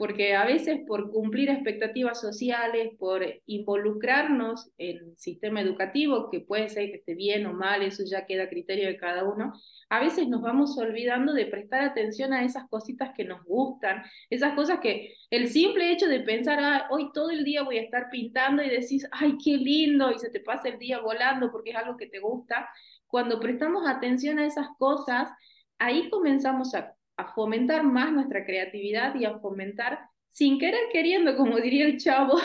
[0.01, 6.69] porque a veces por cumplir expectativas sociales, por involucrarnos en el sistema educativo, que puede
[6.69, 9.53] ser que esté bien o mal, eso ya queda a criterio de cada uno,
[9.91, 14.55] a veces nos vamos olvidando de prestar atención a esas cositas que nos gustan, esas
[14.55, 18.09] cosas que el simple hecho de pensar, ah, hoy todo el día voy a estar
[18.09, 21.75] pintando y decís, ay, qué lindo, y se te pasa el día volando porque es
[21.75, 22.67] algo que te gusta,
[23.05, 25.29] cuando prestamos atención a esas cosas,
[25.77, 31.57] ahí comenzamos a a fomentar más nuestra creatividad y a fomentar, sin querer queriendo, como
[31.59, 32.37] diría el chavo,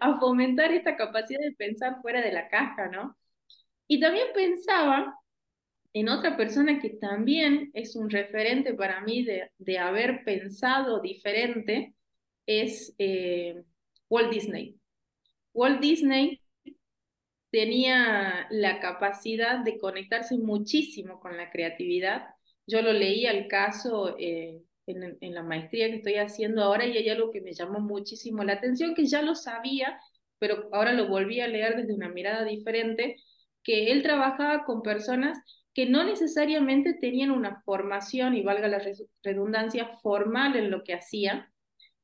[0.00, 3.16] a fomentar esta capacidad de pensar fuera de la caja, ¿no?
[3.86, 5.16] Y también pensaba
[5.92, 11.94] en otra persona que también es un referente para mí de, de haber pensado diferente,
[12.46, 13.62] es eh,
[14.08, 14.78] Walt Disney.
[15.52, 16.40] Walt Disney
[17.50, 22.28] tenía la capacidad de conectarse muchísimo con la creatividad.
[22.70, 27.08] Yo lo leí al caso eh, en, la maestría que estoy haciendo ahora y hay
[27.08, 29.98] algo que me llamó muchísimo la atención, que ya lo sabía,
[30.38, 33.16] pero ahora lo volví a leer desde una mirada diferente,
[33.64, 35.38] que él trabajaba con personas
[35.74, 38.82] que no necesariamente tenían una formación, y valga la
[39.22, 41.46] redundancia, formal en lo que hacían,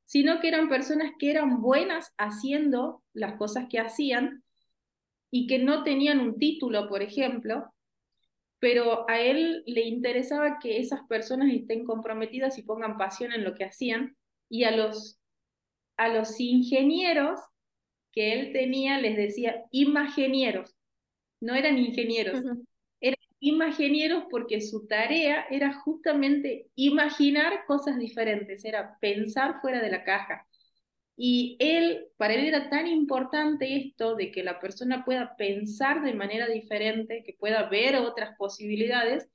[0.05, 4.43] sino que eran personas que eran buenas haciendo las cosas que hacían
[5.31, 7.73] y que no tenían un título, por ejemplo,
[8.59, 13.55] pero a él le interesaba que esas personas estén comprometidas y pongan pasión en lo
[13.55, 14.17] que hacían,
[14.49, 15.19] y a los,
[15.97, 17.41] a los ingenieros
[18.13, 20.75] que él tenía les decía imagenieros,
[21.41, 22.43] no eran ingenieros,
[23.01, 30.05] eran imagenieros porque su tarea era justamente imaginar cosas diferentes, era pensar fuera de la
[30.05, 30.47] caja.
[31.17, 36.13] Y él, para él era tan importante esto de que la persona pueda pensar de
[36.15, 39.29] manera diferente, que pueda ver otras posibilidades,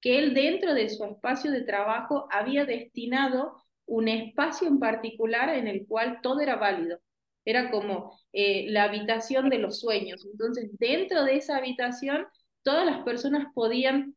[0.00, 5.68] que él dentro de su espacio de trabajo había destinado un espacio en particular en
[5.68, 6.98] el cual todo era válido.
[7.44, 10.26] Era como eh, la habitación de los sueños.
[10.30, 12.26] Entonces, dentro de esa habitación,
[12.62, 14.14] todas las personas podían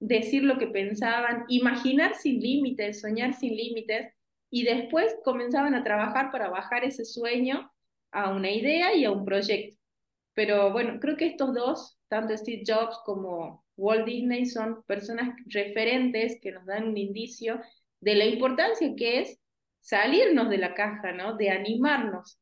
[0.00, 4.12] decir lo que pensaban, imaginar sin límites, soñar sin límites,
[4.54, 7.72] y después comenzaban a trabajar para bajar ese sueño
[8.12, 9.76] a una idea y a un proyecto.
[10.32, 16.38] Pero bueno, creo que estos dos, tanto Steve Jobs como Walt Disney, son personas referentes
[16.40, 17.60] que nos dan un indicio
[17.98, 19.40] de la importancia que es
[19.80, 21.36] salirnos de la caja, ¿no?
[21.36, 22.38] De animarnos,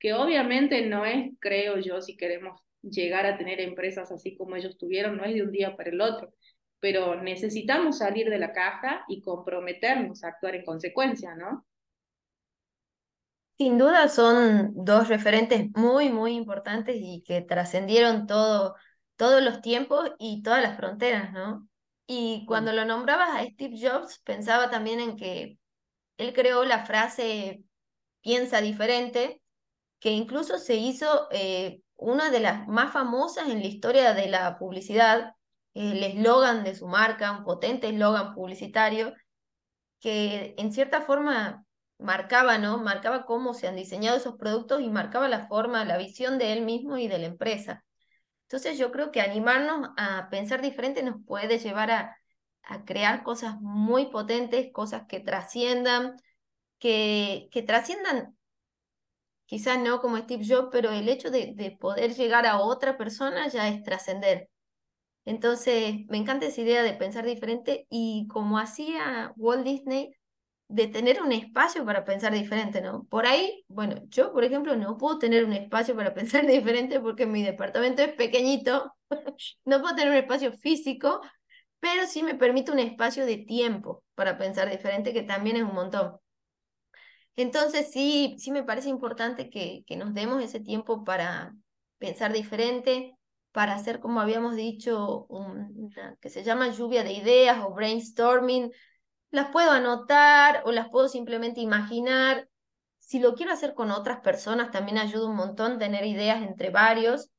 [0.00, 4.76] que obviamente no es, creo yo, si queremos llegar a tener empresas así como ellos
[4.78, 6.34] tuvieron, no es de un día para el otro,
[6.82, 11.64] pero necesitamos salir de la caja y comprometernos a actuar en consecuencia, ¿no?
[13.56, 18.74] Sin duda son dos referentes muy, muy importantes y que trascendieron todo,
[19.14, 21.68] todos los tiempos y todas las fronteras, ¿no?
[22.08, 25.58] Y cuando lo nombrabas a Steve Jobs, pensaba también en que
[26.16, 27.62] él creó la frase
[28.22, 29.40] piensa diferente,
[30.00, 34.58] que incluso se hizo eh, una de las más famosas en la historia de la
[34.58, 35.36] publicidad,
[35.74, 39.14] el eslogan de su marca, un potente eslogan publicitario,
[40.00, 41.64] que en cierta forma
[41.98, 42.78] marcaba, ¿no?
[42.78, 46.62] Marcaba cómo se han diseñado esos productos y marcaba la forma, la visión de él
[46.62, 47.84] mismo y de la empresa.
[48.44, 52.16] Entonces yo creo que animarnos a pensar diferente nos puede llevar a,
[52.62, 56.16] a crear cosas muy potentes, cosas que trasciendan,
[56.78, 58.36] que, que trasciendan
[59.46, 63.46] quizás no como Steve Jobs, pero el hecho de, de poder llegar a otra persona
[63.48, 64.48] ya es trascender.
[65.24, 70.12] Entonces, me encanta esa idea de pensar diferente y como hacía Walt Disney,
[70.68, 73.04] de tener un espacio para pensar diferente, ¿no?
[73.04, 77.26] Por ahí, bueno, yo, por ejemplo, no puedo tener un espacio para pensar diferente porque
[77.26, 78.94] mi departamento es pequeñito,
[79.64, 81.20] no puedo tener un espacio físico,
[81.80, 85.74] pero sí me permite un espacio de tiempo para pensar diferente, que también es un
[85.74, 86.16] montón.
[87.36, 91.54] Entonces, sí, sí me parece importante que, que nos demos ese tiempo para
[91.98, 93.14] pensar diferente,
[93.52, 98.72] para hacer, como habíamos dicho, una, que se llama lluvia de ideas o brainstorming.
[99.30, 102.48] Las puedo anotar o las puedo simplemente imaginar.
[102.98, 107.30] Si lo quiero hacer con otras personas, también ayuda un montón tener ideas entre varios.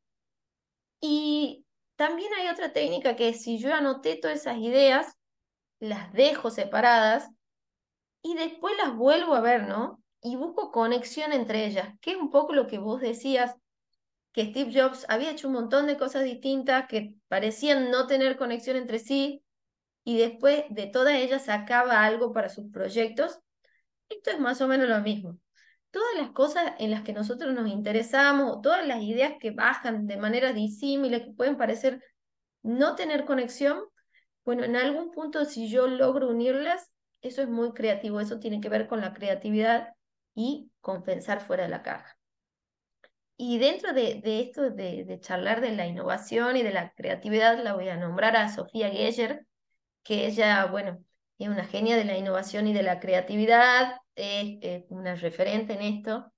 [1.01, 5.17] Y también hay otra técnica que si yo anoté todas esas ideas,
[5.79, 7.29] las dejo separadas
[8.21, 10.01] y después las vuelvo a ver, ¿no?
[10.21, 13.55] Y busco conexión entre ellas, que es un poco lo que vos decías,
[14.33, 18.75] que Steve Jobs había hecho un montón de cosas distintas que parecían no tener conexión
[18.77, 19.43] entre sí
[20.03, 23.39] y después de todas ellas sacaba algo para sus proyectos.
[24.09, 25.39] Esto es más o menos lo mismo.
[25.91, 30.17] Todas las cosas en las que nosotros nos interesamos, todas las ideas que bajan de
[30.17, 32.03] manera disímiles, que pueden parecer
[32.63, 33.83] no tener conexión,
[34.43, 36.91] bueno, en algún punto si yo logro unirlas,
[37.21, 39.93] eso es muy creativo, eso tiene que ver con la creatividad
[40.33, 42.17] y con pensar fuera de la caja.
[43.37, 47.61] Y dentro de, de esto de, de, charlar de la innovación y de la creatividad,
[47.63, 49.45] la voy a nombrar a Sofía Geyer,
[50.03, 51.03] que ella, bueno,
[51.39, 56.31] es una genia de la innovación y de la creatividad, es, una referente en esto.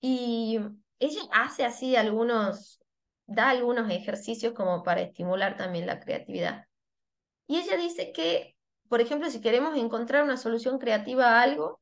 [0.00, 0.60] Y
[0.98, 2.80] ella hace así algunos,
[3.26, 6.66] da algunos ejercicios como para estimular también la creatividad.
[7.46, 8.56] Y ella dice que
[8.90, 11.80] por ejemplo, si queremos encontrar una solución creativa a algo,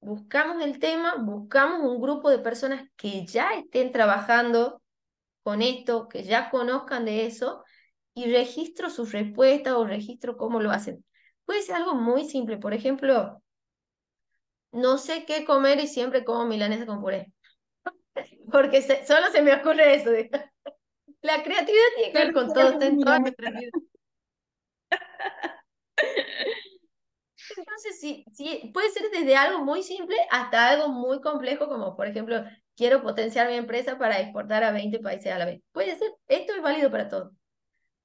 [0.00, 4.82] buscamos el tema, buscamos un grupo de personas que ya estén trabajando
[5.42, 7.64] con esto, que ya conozcan de eso,
[8.14, 11.04] y registro sus respuestas o registro cómo lo hacen.
[11.44, 13.42] Puede ser algo muy simple, por ejemplo,
[14.72, 17.32] no sé qué comer y siempre como milanesa con puré.
[18.52, 20.10] Porque solo se me ocurre eso.
[21.22, 23.70] La creatividad tiene que ver con todo, está en toda nuestra vida.
[27.56, 32.06] Entonces, sí, sí, puede ser desde algo muy simple hasta algo muy complejo, como por
[32.06, 32.42] ejemplo,
[32.76, 35.60] quiero potenciar mi empresa para exportar a 20 países a la vez.
[35.72, 37.32] Puede ser, esto es válido para todo.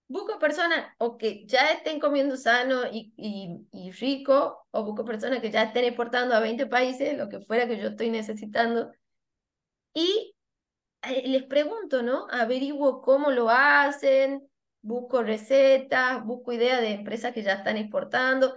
[0.07, 5.39] Busco personas o que ya estén comiendo sano y, y, y rico, o busco personas
[5.41, 8.91] que ya estén exportando a 20 países, lo que fuera que yo estoy necesitando.
[9.93, 10.35] Y
[11.03, 12.27] eh, les pregunto, ¿no?
[12.31, 14.47] Averiguo cómo lo hacen,
[14.81, 18.55] busco recetas, busco ideas de empresas que ya están exportando.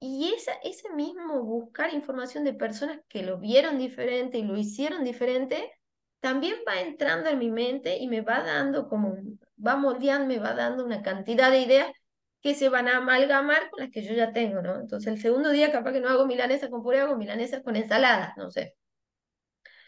[0.00, 5.04] Y esa, ese mismo buscar información de personas que lo vieron diferente y lo hicieron
[5.04, 5.70] diferente,
[6.20, 9.14] también va entrando en mi mente y me va dando como,
[9.64, 11.92] va moldeando, me va dando una cantidad de ideas
[12.40, 14.80] que se van a amalgamar con las que yo ya tengo, ¿no?
[14.80, 18.34] Entonces el segundo día capaz que no hago milanesa con puré, hago milanesa con ensalada,
[18.38, 18.76] no sé.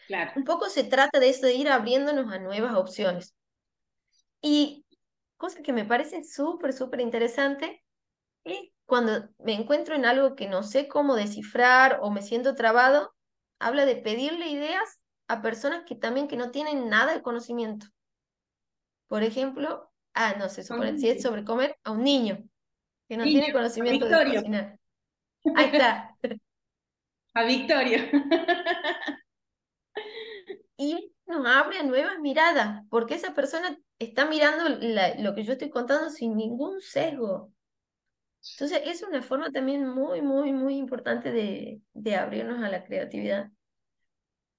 [0.05, 0.31] Claro.
[0.35, 3.35] Un poco se trata de eso, de ir abriéndonos a nuevas opciones.
[4.41, 4.85] Y
[5.37, 7.83] cosa que me parece súper, súper interesante,
[8.43, 13.11] es cuando me encuentro en algo que no sé cómo descifrar o me siento trabado,
[13.59, 17.87] habla de pedirle ideas a personas que también que no tienen nada de conocimiento.
[19.07, 22.37] Por ejemplo, ah, no sé, supone, si es sobre comer, a un niño
[23.09, 24.79] que no tiene conocimiento de cocinar.
[25.55, 26.15] Ahí está.
[27.33, 28.11] A Victoria.
[30.77, 36.11] y nos abre nuevas miradas, porque esa persona está mirando lo que yo estoy contando
[36.11, 37.51] sin ningún sesgo.
[38.51, 43.49] Entonces, es una forma también muy, muy, muy importante de, de abrirnos a la creatividad.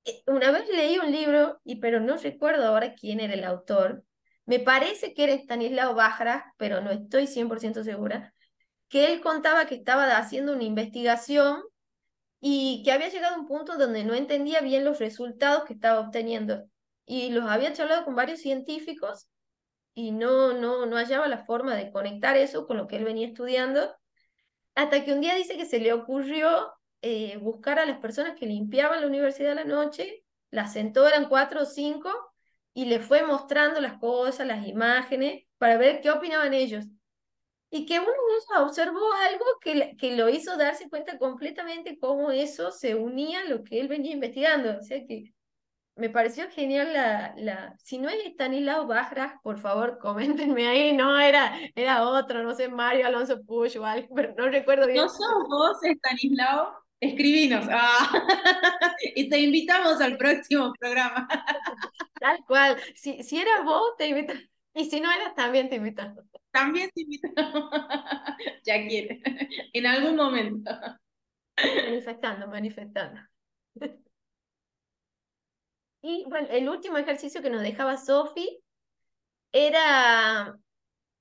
[0.05, 4.05] Eh, una vez leí un libro, y, pero no recuerdo ahora quién era el autor.
[4.47, 8.35] Me parece que era Stanislao Bajra, pero no estoy 100% segura,
[8.89, 11.62] que él contaba que estaba haciendo una investigación
[12.41, 16.01] y que había llegado a un punto donde no entendía bien los resultados que estaba
[16.01, 16.64] obteniendo.
[17.07, 19.28] Y los había charlado con varios científicos
[19.95, 23.26] y no, no, no hallaba la forma de conectar eso con lo que él venía
[23.26, 23.95] estudiando,
[24.74, 26.72] hasta que un día dice que se le ocurrió
[27.03, 31.28] eh, buscar a las personas que limpiaban la universidad a la noche, las sentó, eran
[31.28, 32.11] cuatro o cinco,
[32.72, 36.86] y le fue mostrando las cosas, las imágenes, para ver qué opinaban ellos.
[37.70, 42.30] Y que uno de ellos observó algo que, que lo hizo darse cuenta completamente cómo
[42.30, 44.78] eso se unía a lo que él venía investigando.
[44.78, 45.34] O sea que
[45.97, 51.18] me pareció genial la, la, si no es Stanislao Bajras, por favor, coméntenme ahí, no,
[51.18, 54.99] era, era otro, no sé, Mario Alonso Push o algo, pero no recuerdo bien.
[54.99, 56.84] ¿No sos vos, Stanislao?
[57.01, 57.66] Escribinos.
[57.70, 58.11] Ah.
[59.14, 61.28] y te invitamos al próximo programa.
[62.20, 62.78] Tal cual.
[62.95, 64.42] Si, si eras vos, te invitamos.
[64.74, 66.24] Y si no eras, también te invitamos.
[66.51, 67.70] También te invitamos.
[68.64, 69.20] ya quiere.
[69.72, 70.70] En algún momento.
[71.57, 73.20] Manifestando, manifestando.
[76.07, 78.61] Y bueno, el último ejercicio que nos dejaba Sofi
[79.52, 80.55] era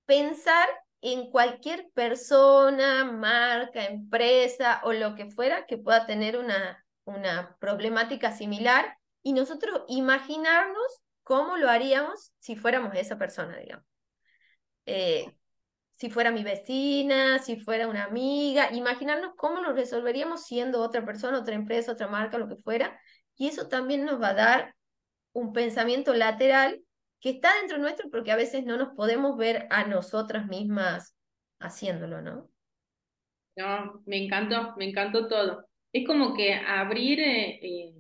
[0.06, 0.68] pensar
[1.00, 8.34] en cualquier persona, marca, empresa o lo que fuera que pueda tener una, una problemática
[8.34, 13.86] similar y nosotros imaginarnos cómo lo haríamos si fuéramos esa persona, digamos.
[14.86, 15.34] Eh,
[15.96, 21.40] si fuera mi vecina, si fuera una amiga, imaginarnos cómo lo resolveríamos siendo otra persona,
[21.40, 23.00] otra empresa, otra marca, lo que fuera,
[23.38, 24.76] y eso también nos va a dar
[25.34, 26.82] un pensamiento lateral
[27.20, 31.16] que está dentro nuestro porque a veces no nos podemos ver a nosotras mismas
[31.60, 32.50] haciéndolo, ¿no?
[33.56, 35.66] No, me encantó, me encantó todo.
[35.92, 37.94] Es como que abrir eh, eh,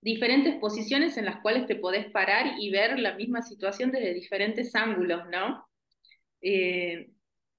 [0.00, 4.74] diferentes posiciones en las cuales te podés parar y ver la misma situación desde diferentes
[4.74, 5.66] ángulos, ¿no?
[6.42, 7.10] Eh,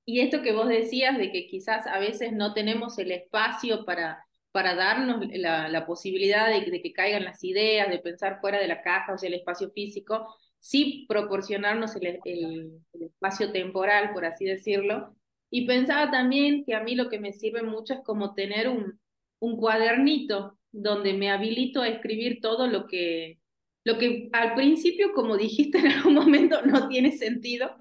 [0.06, 4.26] y esto que vos decías de que quizás a veces no tenemos el espacio para
[4.52, 9.14] para darnos la, posibilidad de, que caigan las ideas, de pensar fuera de la caja,
[9.14, 15.16] o sea, el espacio físico, sí proporcionarnos el, espacio temporal, por así decirlo.
[15.50, 19.00] Y pensaba también que a mí lo que me sirve mucho es como tener un,
[19.40, 23.40] un cuadernito donde me habilito a escribir todo lo que,
[23.84, 27.76] lo que al principio, como dijiste en algún momento, no tiene sentido,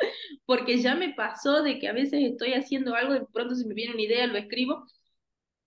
[0.47, 3.75] porque ya me pasó de que a veces estoy haciendo algo, de pronto se me
[3.75, 4.85] viene una idea, lo escribo,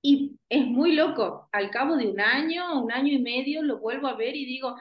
[0.04, 4.08] y es muy loco, al cabo de un año, un año y medio, lo vuelvo
[4.08, 4.76] a ver y digo,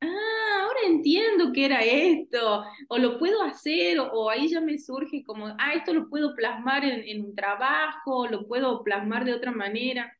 [0.00, 5.24] ah, ahora entiendo que era esto, o lo puedo hacer, o, ahí ya me surge
[5.24, 9.50] como, ah, esto lo puedo plasmar en, en un trabajo, lo puedo plasmar de otra
[9.52, 10.12] manera.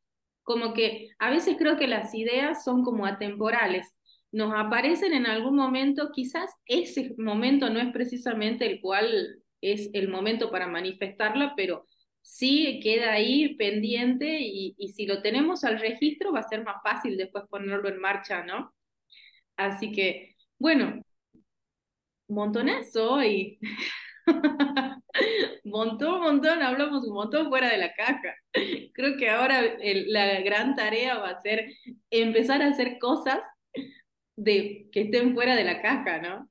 [0.43, 3.95] Como que a veces creo que las ideas son como atemporales,
[4.33, 10.09] nos aparecen en algún momento, quizás ese momento no es precisamente el cual es el
[10.09, 11.87] momento para manifestarla, pero
[12.29, 16.77] sí queda ahí pendiente y, y, si lo tenemos al registro va a ser más
[16.83, 18.75] fácil después ponerlo en marcha, ¿no?
[19.57, 21.03] Así que, bueno,
[22.29, 23.59] montonazo hoy.
[25.65, 28.35] montón, montón, hablamos un montón fuera de la caja.
[28.93, 29.63] Creo que ahora
[30.07, 31.73] la gran tarea va a ser
[32.11, 33.41] empezar a hacer cosas
[34.37, 36.51] de que estén fuera de la caja, ¿no?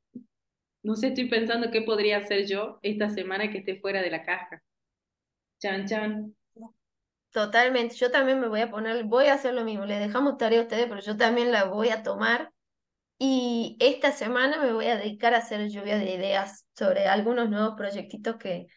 [0.84, 4.24] No sé, estoy pensando qué podría hacer yo esta semana que esté fuera de la
[4.24, 4.62] caja.
[5.62, 6.34] Chan, chan.
[7.32, 10.60] Totalmente, yo también me voy a poner, voy a hacer lo mismo, les dejamos tarea
[10.60, 12.52] a ustedes, pero yo también la voy a tomar
[13.20, 17.76] y esta semana me voy a dedicar a hacer lluvia de ideas sobre algunos nuevos
[17.78, 18.68] proyectitos que,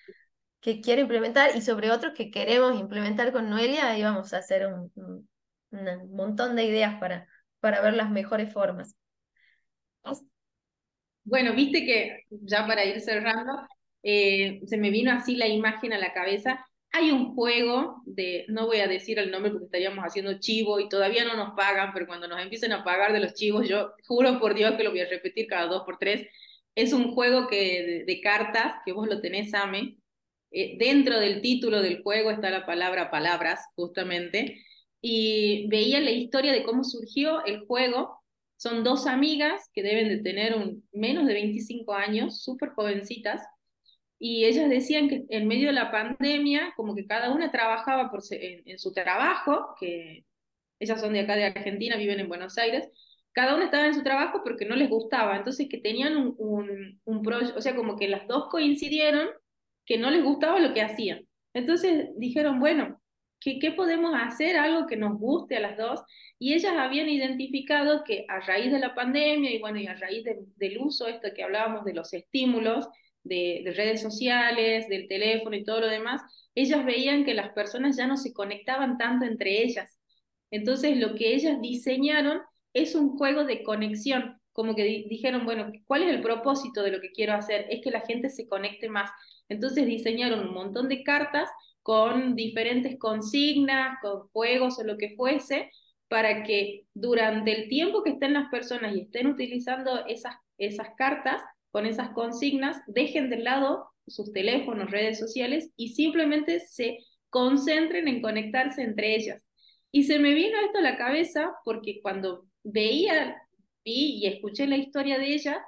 [0.61, 4.66] que quiero implementar y sobre otros que queremos implementar con Noelia y vamos a hacer
[4.68, 4.93] un,
[5.70, 7.28] un montón de ideas para,
[7.61, 8.97] para ver las mejores formas.
[11.24, 13.53] Bueno, viste que ya para ir cerrando,
[14.03, 16.66] eh, se me vino así la imagen a la cabeza.
[16.93, 20.88] Hay un juego de, no voy a decir el nombre porque estaríamos haciendo chivo y
[20.88, 24.41] todavía no nos pagan, pero cuando nos empiecen a pagar de los chivos, yo juro
[24.41, 26.26] por Dios que lo voy a repetir cada dos por tres.
[26.74, 29.99] Es un juego que, de, cartas, que vos lo tenés, Ame.
[30.51, 34.64] Eh, dentro del título del juego está la palabra palabras, justamente.
[35.01, 38.20] Y veía la historia de cómo surgió el juego
[38.61, 43.41] son dos amigas que deben de tener un, menos de 25 años, súper jovencitas,
[44.23, 48.79] y ellas decían que en medio de la pandemia, como que cada una trabajaba en,
[48.79, 50.27] su trabajo, que
[50.79, 52.87] ellas son de acá de Argentina, viven en Buenos Aires,
[53.33, 57.01] cada una estaba en su trabajo porque no les gustaba, entonces que tenían un, un,
[57.05, 59.31] un proyecto, o sea, como que las dos coincidieron
[59.87, 61.27] que no les gustaba lo que hacían.
[61.55, 63.01] Entonces dijeron, bueno,
[63.41, 64.59] ¿qué, qué podemos hacer?
[64.59, 66.03] Algo que nos guste a las dos.
[66.39, 70.25] Y ellas habían identificado que a raíz de la pandemia y bueno, y a raíz
[70.57, 72.87] del uso, esto que hablábamos de los estímulos,
[73.23, 76.23] de, de, redes sociales, del teléfono y todo lo demás,
[76.55, 79.99] ellas veían que las personas ya no se conectaban tanto entre ellas.
[80.51, 82.41] Entonces lo que ellas diseñaron
[82.73, 87.01] es un juego de conexión, como que dijeron, bueno, ¿cuál es el propósito de lo
[87.01, 87.66] que quiero hacer?
[87.71, 89.11] Es que la gente se conecte más.
[89.49, 91.49] Entonces diseñaron un montón de cartas
[91.83, 95.71] con diferentes consignas, con juegos o lo que fuese,
[96.09, 101.41] para que durante el tiempo que estén las personas y estén utilizando esas, esas cartas
[101.71, 106.99] con esas consignas, dejen de lado sus teléfonos, redes sociales y simplemente se
[107.29, 109.47] concentren en conectarse entre ellas.
[109.93, 113.37] Y se me vino esto a la cabeza porque cuando veía,
[113.85, 115.59] vi y escuché la historia de ellas,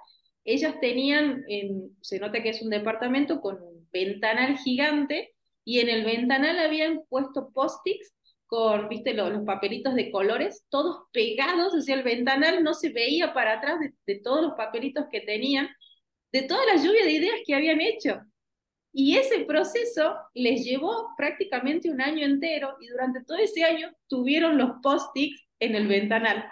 [0.44, 5.34] ellas tenían, en, se nota que es un departamento con un ventanal gigante
[5.64, 8.12] y en el ventanal habían puesto post-its
[8.46, 13.54] con, viste, los, papelitos de colores, todos pegados hacia el ventanal, no se veía para
[13.54, 15.70] atrás de, todos los papelitos que tenían,
[16.32, 18.20] de toda la lluvia de ideas que habían hecho.
[18.92, 24.58] Y ese proceso les llevó prácticamente un año entero y durante todo ese año tuvieron
[24.58, 26.44] los post-its en el ventanal.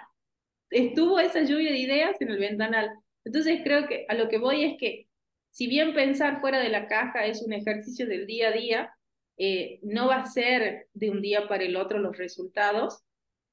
[0.70, 2.91] Estuvo esa lluvia de ideas en el ventanal.
[3.24, 5.07] Entonces creo que a lo que voy es que
[5.51, 8.95] si bien pensar fuera de la caja es un ejercicio del día a día,
[9.37, 13.03] eh, no va a ser de un día para el otro los resultados,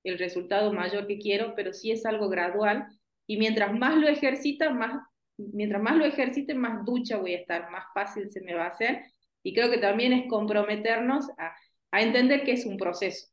[0.03, 2.87] el resultado mayor que quiero, pero sí es algo gradual.
[3.25, 5.01] Y mientras más lo ejercita, más,
[5.37, 8.69] mientras más lo ejercite, más ducha voy a estar, más fácil se me va a
[8.69, 9.03] hacer.
[9.43, 11.55] Y creo que también es comprometernos a,
[11.99, 13.27] entender que es un proceso,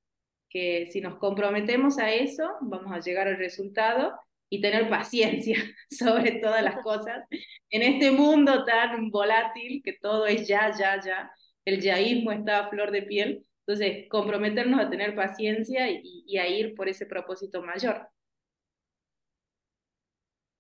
[0.49, 4.15] que si nos comprometemos a eso, vamos a llegar al resultado
[4.49, 5.57] y tener paciencia
[5.91, 7.25] sobre todas las cosas
[7.71, 11.31] en este mundo tan volátil que todo es ya, ya, ya
[11.65, 13.47] el yaísmo está a flor de piel.
[13.67, 18.09] Entonces, comprometernos a tener paciencia y, a ir por ese propósito mayor.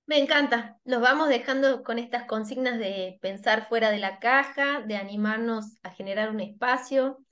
[0.07, 0.79] Me encanta.
[0.85, 5.91] Los vamos dejando con estas consignas de pensar fuera de la caja, de animarnos a
[5.91, 7.25] generar un espacio,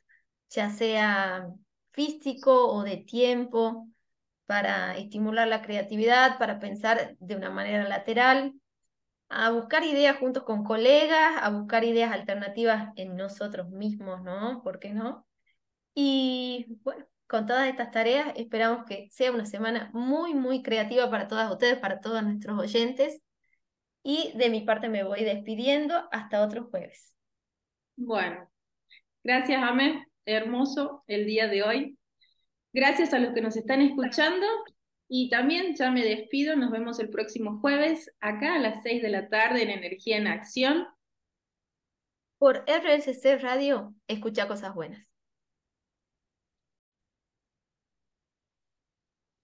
[0.49, 1.49] ya sea
[1.93, 3.89] físico o de tiempo,
[4.47, 8.55] para estimular la creatividad, para pensar de una manera lateral,
[9.29, 14.63] a buscar ideas juntos con colegas, a buscar ideas alternativas en nosotros mismos, ¿no?
[14.63, 15.27] ¿Por qué no?
[15.95, 21.29] Y bueno, con todas estas tareas esperamos que sea una semana muy, muy creativa para
[21.29, 23.23] todas ustedes, para todos nuestros oyentes.
[24.03, 27.15] Y de mi parte me voy despidiendo hasta otro jueves.
[27.97, 28.51] Bueno,
[29.25, 30.07] gracias, Ame.
[30.27, 31.99] Hermoso el día de hoy.
[32.71, 34.47] Gracias a los que nos están escuchando
[35.09, 39.09] Y también ya me despido, nos vemos el próximo jueves acá a las 6 de
[39.09, 40.87] la tarde en Energía en Acción.
[42.37, 45.12] Por RSC Radio, escucha cosas buenas.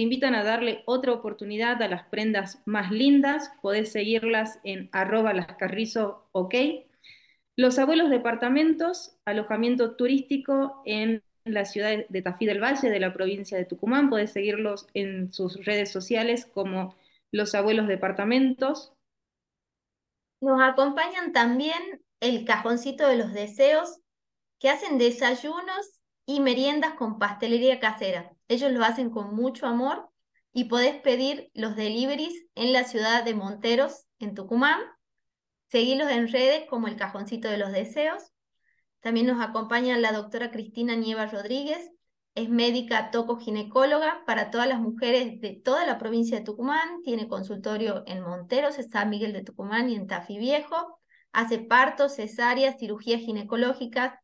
[0.00, 3.52] te invitan a darle otra oportunidad a las prendas más lindas.
[3.60, 6.54] Podés seguirlas en arroba lascarrizo, ok.
[7.54, 13.58] Los abuelos departamentos, alojamiento turístico en la ciudad de Tafí del Valle, de la provincia
[13.58, 14.08] de Tucumán.
[14.08, 16.94] Podés seguirlos en sus redes sociales como
[17.30, 18.94] Los Abuelos Departamentos.
[20.40, 23.98] Nos acompañan también el cajoncito de los deseos,
[24.58, 28.34] que hacen desayunos y meriendas con pastelería casera.
[28.50, 30.10] Ellos lo hacen con mucho amor
[30.52, 34.80] y podés pedir los deliveries en la ciudad de Monteros, en Tucumán.
[35.68, 38.32] Seguilos en redes como el cajoncito de los deseos.
[38.98, 41.92] También nos acompaña la doctora Cristina Nieva Rodríguez,
[42.34, 48.02] es médica tocoginecóloga para todas las mujeres de toda la provincia de Tucumán, tiene consultorio
[48.08, 50.98] en Monteros, en San Miguel de Tucumán y en Tafí Viejo,
[51.30, 54.14] hace partos, cesáreas, cirugías ginecológicas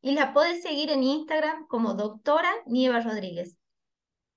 [0.00, 3.56] y la podés seguir en Instagram como doctora Nieva Rodríguez.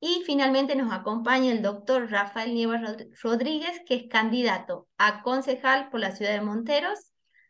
[0.02, 2.82] Y finalmente nos acompaña el doctor Rafael Nieva
[3.22, 7.10] Rodríguez, que es candidato a concejal por la ciudad de Monteros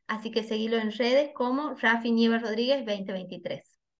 [0.10, 3.79] Así que seguilo en redes como Rafi Nieves Rodríguez 2023.